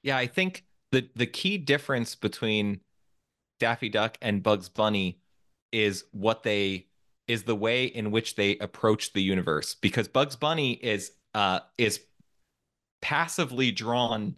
Yeah, 0.03 0.17
I 0.17 0.27
think 0.27 0.65
the 0.91 1.07
the 1.15 1.27
key 1.27 1.57
difference 1.57 2.15
between 2.15 2.81
Daffy 3.59 3.89
Duck 3.89 4.17
and 4.21 4.41
Bugs 4.41 4.69
Bunny 4.69 5.19
is 5.71 6.05
what 6.11 6.43
they 6.43 6.87
is 7.31 7.43
the 7.43 7.55
way 7.55 7.85
in 7.85 8.11
which 8.11 8.35
they 8.35 8.57
approach 8.57 9.13
the 9.13 9.21
universe 9.21 9.75
because 9.75 10.07
Bugs 10.07 10.35
Bunny 10.35 10.73
is 10.73 11.11
uh 11.33 11.61
is 11.77 12.01
passively 13.01 13.71
drawn 13.71 14.35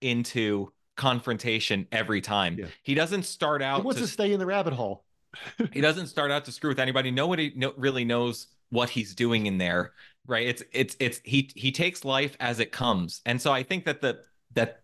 into 0.00 0.72
confrontation 0.96 1.86
every 1.92 2.20
time. 2.20 2.56
Yeah. 2.58 2.66
He 2.82 2.94
doesn't 2.94 3.24
start 3.24 3.62
out. 3.62 3.80
He 3.80 3.82
wants 3.82 4.00
to, 4.00 4.06
to 4.06 4.12
stay 4.12 4.32
in 4.32 4.38
the 4.38 4.46
rabbit 4.46 4.72
hole. 4.72 5.04
he 5.72 5.80
doesn't 5.80 6.06
start 6.06 6.30
out 6.30 6.44
to 6.46 6.52
screw 6.52 6.70
with 6.70 6.78
anybody. 6.78 7.10
Nobody 7.10 7.52
no, 7.56 7.74
really 7.76 8.04
knows 8.04 8.46
what 8.70 8.88
he's 8.88 9.14
doing 9.14 9.46
in 9.46 9.58
there, 9.58 9.92
right? 10.26 10.46
It's 10.46 10.62
it's 10.72 10.96
it's 11.00 11.20
he 11.24 11.50
he 11.54 11.72
takes 11.72 12.04
life 12.04 12.36
as 12.40 12.60
it 12.60 12.72
comes, 12.72 13.20
and 13.26 13.42
so 13.42 13.52
I 13.52 13.62
think 13.62 13.84
that 13.84 14.00
the 14.00 14.20
that 14.54 14.82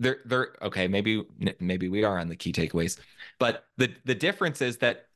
they're 0.00 0.18
they're 0.26 0.54
okay. 0.62 0.88
Maybe 0.88 1.24
maybe 1.60 1.88
we 1.88 2.04
are 2.04 2.18
on 2.18 2.28
the 2.28 2.36
key 2.36 2.52
takeaways, 2.52 2.98
but 3.38 3.66
the 3.78 3.94
the 4.04 4.14
difference 4.14 4.60
is 4.60 4.78
that 4.78 5.06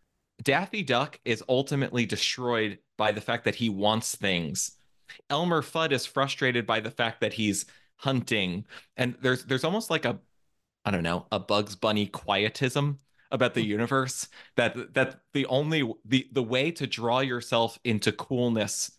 Daffy 0.42 0.82
Duck 0.82 1.18
is 1.24 1.42
ultimately 1.48 2.06
destroyed 2.06 2.78
by 2.96 3.12
the 3.12 3.20
fact 3.20 3.44
that 3.44 3.56
he 3.56 3.68
wants 3.68 4.14
things. 4.14 4.72
Elmer 5.30 5.62
Fudd 5.62 5.92
is 5.92 6.06
frustrated 6.06 6.66
by 6.66 6.80
the 6.80 6.90
fact 6.90 7.20
that 7.20 7.32
he's 7.32 7.66
hunting, 7.96 8.64
and 8.96 9.16
there's 9.20 9.44
there's 9.44 9.64
almost 9.64 9.90
like 9.90 10.04
a 10.04 10.18
I 10.84 10.90
don't 10.90 11.02
know 11.02 11.26
a 11.32 11.38
Bugs 11.38 11.76
Bunny 11.76 12.06
quietism 12.06 12.98
about 13.30 13.54
the 13.54 13.64
universe 13.64 14.28
that 14.56 14.94
that 14.94 15.20
the 15.32 15.46
only 15.46 15.92
the 16.04 16.28
the 16.32 16.42
way 16.42 16.70
to 16.72 16.86
draw 16.86 17.20
yourself 17.20 17.78
into 17.84 18.12
coolness 18.12 18.92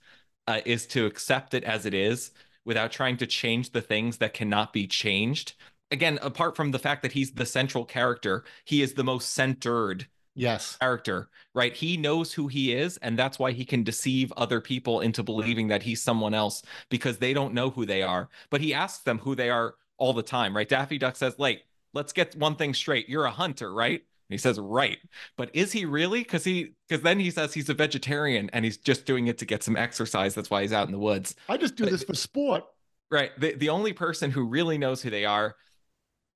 uh, 0.47 0.61
is 0.65 0.85
to 0.87 1.05
accept 1.05 1.53
it 1.53 1.63
as 1.63 1.85
it 1.85 1.93
is 1.93 2.31
without 2.65 2.91
trying 2.91 3.17
to 3.17 3.27
change 3.27 3.71
the 3.71 3.81
things 3.81 4.17
that 4.17 4.33
cannot 4.33 4.73
be 4.73 4.87
changed. 4.87 5.53
Again 5.91 6.19
apart 6.21 6.55
from 6.55 6.71
the 6.71 6.79
fact 6.79 7.01
that 7.01 7.13
he's 7.13 7.31
the 7.31 7.45
central 7.45 7.85
character 7.85 8.43
he 8.65 8.81
is 8.81 8.93
the 8.93 9.03
most 9.03 9.33
centered 9.33 10.07
Yes. 10.35 10.77
character 10.77 11.29
right 11.53 11.75
he 11.75 11.97
knows 11.97 12.31
who 12.31 12.47
he 12.47 12.73
is 12.73 12.97
and 12.97 13.19
that's 13.19 13.39
why 13.39 13.51
he 13.51 13.65
can 13.65 13.83
deceive 13.83 14.31
other 14.37 14.61
people 14.61 15.01
into 15.01 15.23
believing 15.23 15.67
that 15.67 15.83
he's 15.83 16.01
someone 16.01 16.33
else 16.33 16.61
because 16.89 17.17
they 17.17 17.33
don't 17.33 17.53
know 17.53 17.69
who 17.69 17.85
they 17.85 18.03
are 18.03 18.29
but 18.49 18.61
he 18.61 18.73
asks 18.73 19.03
them 19.03 19.19
who 19.19 19.35
they 19.35 19.49
are 19.49 19.75
all 19.97 20.13
the 20.13 20.23
time 20.23 20.55
right 20.55 20.69
daffy 20.69 20.97
duck 20.97 21.15
says 21.15 21.35
like 21.37 21.63
let's 21.93 22.13
get 22.13 22.35
one 22.35 22.55
thing 22.55 22.73
straight 22.73 23.09
you're 23.09 23.25
a 23.25 23.31
hunter 23.31 23.73
right 23.73 24.03
and 24.29 24.35
he 24.35 24.37
says, 24.37 24.59
right. 24.59 24.99
But 25.37 25.49
is 25.53 25.71
he 25.71 25.85
really? 25.85 26.19
Because 26.19 26.43
he 26.43 26.73
because 26.87 27.01
then 27.01 27.19
he 27.19 27.31
says 27.31 27.51
he's 27.51 27.69
a 27.69 27.73
vegetarian 27.73 28.49
and 28.53 28.63
he's 28.63 28.77
just 28.77 29.05
doing 29.05 29.25
it 29.25 29.39
to 29.39 29.45
get 29.45 29.63
some 29.63 29.75
exercise. 29.75 30.35
That's 30.35 30.51
why 30.51 30.61
he's 30.61 30.71
out 30.73 30.87
in 30.87 30.91
the 30.91 30.99
woods. 30.99 31.35
I 31.47 31.57
just 31.57 31.75
do 31.75 31.87
this 31.87 32.03
for 32.03 32.13
sport. 32.13 32.63
Right. 33.09 33.31
The 33.39 33.55
the 33.55 33.69
only 33.69 33.91
person 33.91 34.29
who 34.29 34.43
really 34.43 34.77
knows 34.77 35.01
who 35.01 35.09
they 35.09 35.25
are 35.25 35.55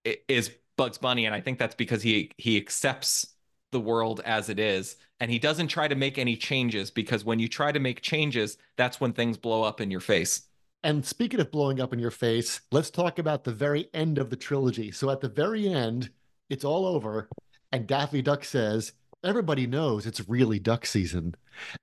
is 0.03 0.49
Bugs 0.75 0.97
Bunny. 0.97 1.27
And 1.27 1.36
I 1.36 1.41
think 1.41 1.60
that's 1.60 1.75
because 1.75 2.01
he 2.01 2.32
he 2.38 2.58
accepts 2.58 3.27
the 3.73 3.79
world 3.81 4.21
as 4.23 4.47
it 4.47 4.57
is. 4.57 4.95
And 5.19 5.29
he 5.29 5.39
doesn't 5.39 5.67
try 5.67 5.89
to 5.89 5.95
make 5.95 6.17
any 6.17 6.38
changes 6.38 6.89
because 6.89 7.25
when 7.25 7.39
you 7.39 7.49
try 7.49 7.73
to 7.73 7.79
make 7.79 8.01
changes, 8.01 8.57
that's 8.77 9.01
when 9.01 9.12
things 9.12 9.38
blow 9.38 9.63
up 9.63 9.81
in 9.81 9.91
your 9.91 9.99
face. 9.99 10.43
And 10.83 11.05
speaking 11.05 11.39
of 11.39 11.51
blowing 11.51 11.79
up 11.79 11.93
in 11.93 11.99
your 11.99 12.12
face, 12.12 12.62
let's 12.71 12.89
talk 12.89 13.19
about 13.19 13.43
the 13.43 13.53
very 13.53 13.89
end 13.93 14.17
of 14.17 14.29
the 14.29 14.36
trilogy. 14.36 14.91
So 14.91 15.09
at 15.09 15.21
the 15.21 15.29
very 15.29 15.67
end, 15.67 16.09
it's 16.49 16.65
all 16.65 16.86
over, 16.86 17.29
and 17.71 17.88
Daffy 17.88 18.21
Duck 18.21 18.43
says, 18.43 18.93
Everybody 19.23 19.65
knows 19.65 20.05
it's 20.05 20.27
really 20.27 20.59
duck 20.59 20.86
season. 20.86 21.36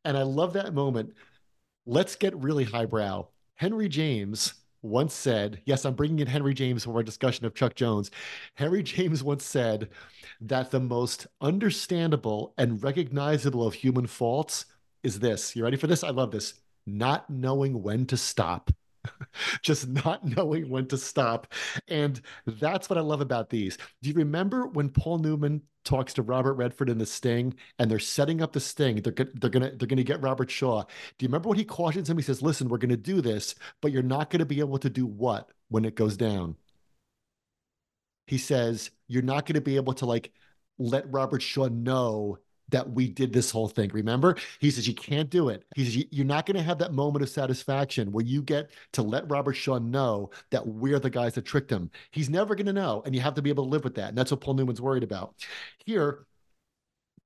And 0.04 0.18
I 0.18 0.22
love 0.22 0.52
that 0.52 0.74
moment. 0.74 1.14
Let's 1.86 2.14
get 2.14 2.36
really 2.36 2.64
highbrow. 2.64 3.28
Henry 3.54 3.88
James 3.88 4.54
once 4.82 5.14
said, 5.14 5.60
Yes, 5.64 5.84
I'm 5.84 5.94
bringing 5.94 6.20
in 6.20 6.26
Henry 6.26 6.54
James 6.54 6.84
for 6.84 6.94
our 6.96 7.02
discussion 7.02 7.46
of 7.46 7.54
Chuck 7.54 7.74
Jones. 7.74 8.10
Henry 8.54 8.82
James 8.84 9.22
once 9.22 9.44
said 9.44 9.90
that 10.40 10.70
the 10.70 10.80
most 10.80 11.26
understandable 11.40 12.54
and 12.58 12.82
recognizable 12.82 13.66
of 13.66 13.74
human 13.74 14.06
faults 14.06 14.66
is 15.02 15.18
this. 15.18 15.54
You 15.56 15.64
ready 15.64 15.76
for 15.76 15.86
this? 15.86 16.04
I 16.04 16.10
love 16.10 16.30
this. 16.30 16.54
Not 16.86 17.28
knowing 17.30 17.82
when 17.82 18.06
to 18.06 18.16
stop. 18.16 18.70
just 19.62 19.88
not 19.88 20.24
knowing 20.24 20.68
when 20.68 20.86
to 20.88 20.98
stop. 20.98 21.46
And 21.88 22.20
that's 22.46 22.90
what 22.90 22.98
I 22.98 23.02
love 23.02 23.20
about 23.20 23.50
these. 23.50 23.78
Do 24.02 24.10
you 24.10 24.14
remember 24.14 24.66
when 24.66 24.88
Paul 24.88 25.18
Newman 25.18 25.62
talks 25.84 26.14
to 26.14 26.22
Robert 26.22 26.54
Redford 26.54 26.90
in 26.90 26.98
the 26.98 27.06
Sting 27.06 27.54
and 27.78 27.90
they're 27.90 27.98
setting 27.98 28.42
up 28.42 28.52
the 28.52 28.60
Sting? 28.60 28.96
They're, 29.02 29.12
they're 29.12 29.50
gonna 29.50 29.72
they're 29.76 29.88
gonna 29.88 30.02
get 30.02 30.22
Robert 30.22 30.50
Shaw. 30.50 30.82
Do 30.82 31.24
you 31.24 31.28
remember 31.28 31.48
what 31.48 31.58
he 31.58 31.64
cautions 31.64 32.08
him? 32.10 32.16
He 32.16 32.22
says, 32.22 32.42
"Listen, 32.42 32.68
we're 32.68 32.78
gonna 32.78 32.96
do 32.96 33.20
this, 33.20 33.54
but 33.80 33.92
you're 33.92 34.02
not 34.02 34.30
gonna 34.30 34.46
be 34.46 34.60
able 34.60 34.78
to 34.78 34.90
do 34.90 35.06
what 35.06 35.50
when 35.68 35.84
it 35.84 35.94
goes 35.96 36.16
down." 36.16 36.56
He 38.26 38.38
says, 38.38 38.90
"You're 39.08 39.22
not 39.22 39.46
gonna 39.46 39.60
be 39.60 39.76
able 39.76 39.94
to 39.94 40.06
like 40.06 40.32
let 40.78 41.10
Robert 41.12 41.42
Shaw 41.42 41.68
know." 41.68 42.38
That 42.70 42.90
we 42.90 43.08
did 43.08 43.32
this 43.32 43.50
whole 43.50 43.68
thing. 43.68 43.90
Remember, 43.92 44.36
he 44.60 44.70
says 44.70 44.86
you 44.86 44.94
can't 44.94 45.30
do 45.30 45.48
it. 45.48 45.64
He 45.74 45.84
says 45.84 45.96
"You- 45.96 46.08
you're 46.10 46.26
not 46.26 46.46
going 46.46 46.56
to 46.56 46.62
have 46.62 46.78
that 46.78 46.92
moment 46.92 47.22
of 47.22 47.28
satisfaction 47.28 48.12
where 48.12 48.24
you 48.24 48.42
get 48.42 48.70
to 48.92 49.02
let 49.02 49.30
Robert 49.30 49.54
Shaw 49.54 49.78
know 49.78 50.30
that 50.50 50.66
we're 50.66 50.98
the 50.98 51.10
guys 51.10 51.34
that 51.34 51.44
tricked 51.44 51.70
him. 51.70 51.90
He's 52.10 52.30
never 52.30 52.54
going 52.54 52.66
to 52.66 52.72
know, 52.72 53.02
and 53.04 53.14
you 53.14 53.20
have 53.20 53.34
to 53.34 53.42
be 53.42 53.50
able 53.50 53.64
to 53.64 53.70
live 53.70 53.84
with 53.84 53.94
that. 53.96 54.10
And 54.10 54.18
that's 54.18 54.30
what 54.30 54.40
Paul 54.40 54.54
Newman's 54.54 54.80
worried 54.80 55.02
about. 55.02 55.34
Here, 55.84 56.26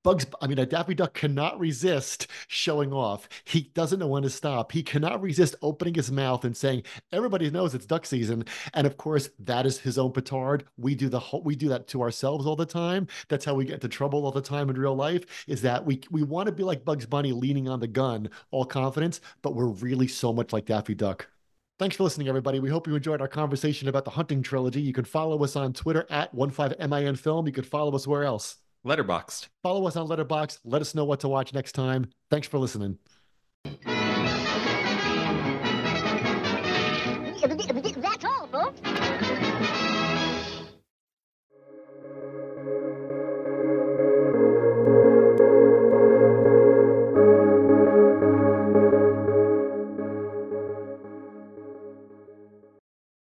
Bugs, 0.05 0.27
I 0.43 0.47
mean, 0.47 0.59
a 0.59 0.67
Daffy 0.67 0.93
Duck 0.95 1.14
cannot 1.14 1.59
resist 1.59 2.27
showing 2.47 2.93
off. 2.93 3.27
He 3.45 3.71
doesn't 3.73 3.99
know 3.99 4.07
when 4.07 4.23
to 4.23 4.29
stop. 4.29 4.73
He 4.73 4.83
cannot 4.83 5.23
resist 5.23 5.57
opening 5.62 5.95
his 5.95 6.12
mouth 6.12 6.45
and 6.45 6.55
saying, 6.55 6.83
"Everybody 7.11 7.51
knows 7.51 7.75
it's 7.75 7.87
duck 7.87 8.05
season." 8.05 8.45
And 8.75 8.87
of 8.87 8.99
course, 8.99 9.31
that 9.38 9.64
is 9.64 9.79
his 9.79 9.97
own 9.97 10.12
petard. 10.12 10.64
We 10.77 10.95
do 10.95 11.09
the 11.09 11.19
whole, 11.19 11.43
we 11.43 11.57
do 11.57 11.71
that 11.71 11.88
to 11.88 12.03
ourselves 12.03 12.45
all 12.45 12.55
the 12.55 12.67
time. 12.67 13.07
That's 13.31 13.47
how 13.47 13.55
we 13.55 13.64
get 13.64 13.77
into 13.77 13.88
trouble 13.88 14.27
all 14.27 14.31
the 14.31 14.43
time 14.43 14.69
in 14.69 14.77
real 14.77 14.95
life. 14.95 15.25
Is 15.49 15.62
that 15.62 15.87
we 15.87 16.03
we 16.11 16.23
want 16.23 16.49
to 16.49 16.53
be 16.53 16.64
like 16.64 16.85
Bugs 16.85 17.07
Bunny, 17.07 17.33
leaning 17.33 17.67
on 17.67 17.81
the 17.81 17.88
gun, 17.88 18.29
all 18.51 18.67
confidence, 18.67 19.23
but 19.40 19.55
we're 19.55 19.69
really 19.69 20.07
so 20.07 20.35
much 20.35 20.53
like 20.53 20.67
Daffy 20.67 20.95
Duck. 20.95 21.29
Thanks 21.79 21.97
for 21.97 22.03
listening, 22.03 22.29
everybody. 22.29 22.61
We 22.61 22.69
hope 22.69 22.87
you 22.87 22.95
enjoyed 22.95 23.23
our 23.23 23.29
conversation 23.29 23.88
about 23.88 24.05
the 24.05 24.11
Hunting 24.11 24.43
Trilogy. 24.43 24.83
You 24.83 24.93
can 24.93 25.07
follow 25.07 25.43
us 25.43 25.57
on 25.57 25.73
Twitter 25.73 26.07
at 26.11 26.35
15MIN 26.35 27.19
Film. 27.19 27.47
You 27.47 27.53
can 27.55 27.64
follow 27.64 27.95
us 27.95 28.07
where 28.07 28.25
else? 28.25 28.59
Letterboxd. 28.85 29.49
Follow 29.62 29.87
us 29.87 29.97
on 29.97 30.07
Letterbox. 30.07 30.59
Let 30.64 30.83
us 30.83 30.94
know 30.94 31.05
what 31.05 31.20
to 31.20 31.29
watch 31.29 31.53
next 31.55 31.73
time. 31.73 32.11
Thanks 32.31 32.47
for 32.47 32.59
listening. 32.59 32.99
That 37.97 38.20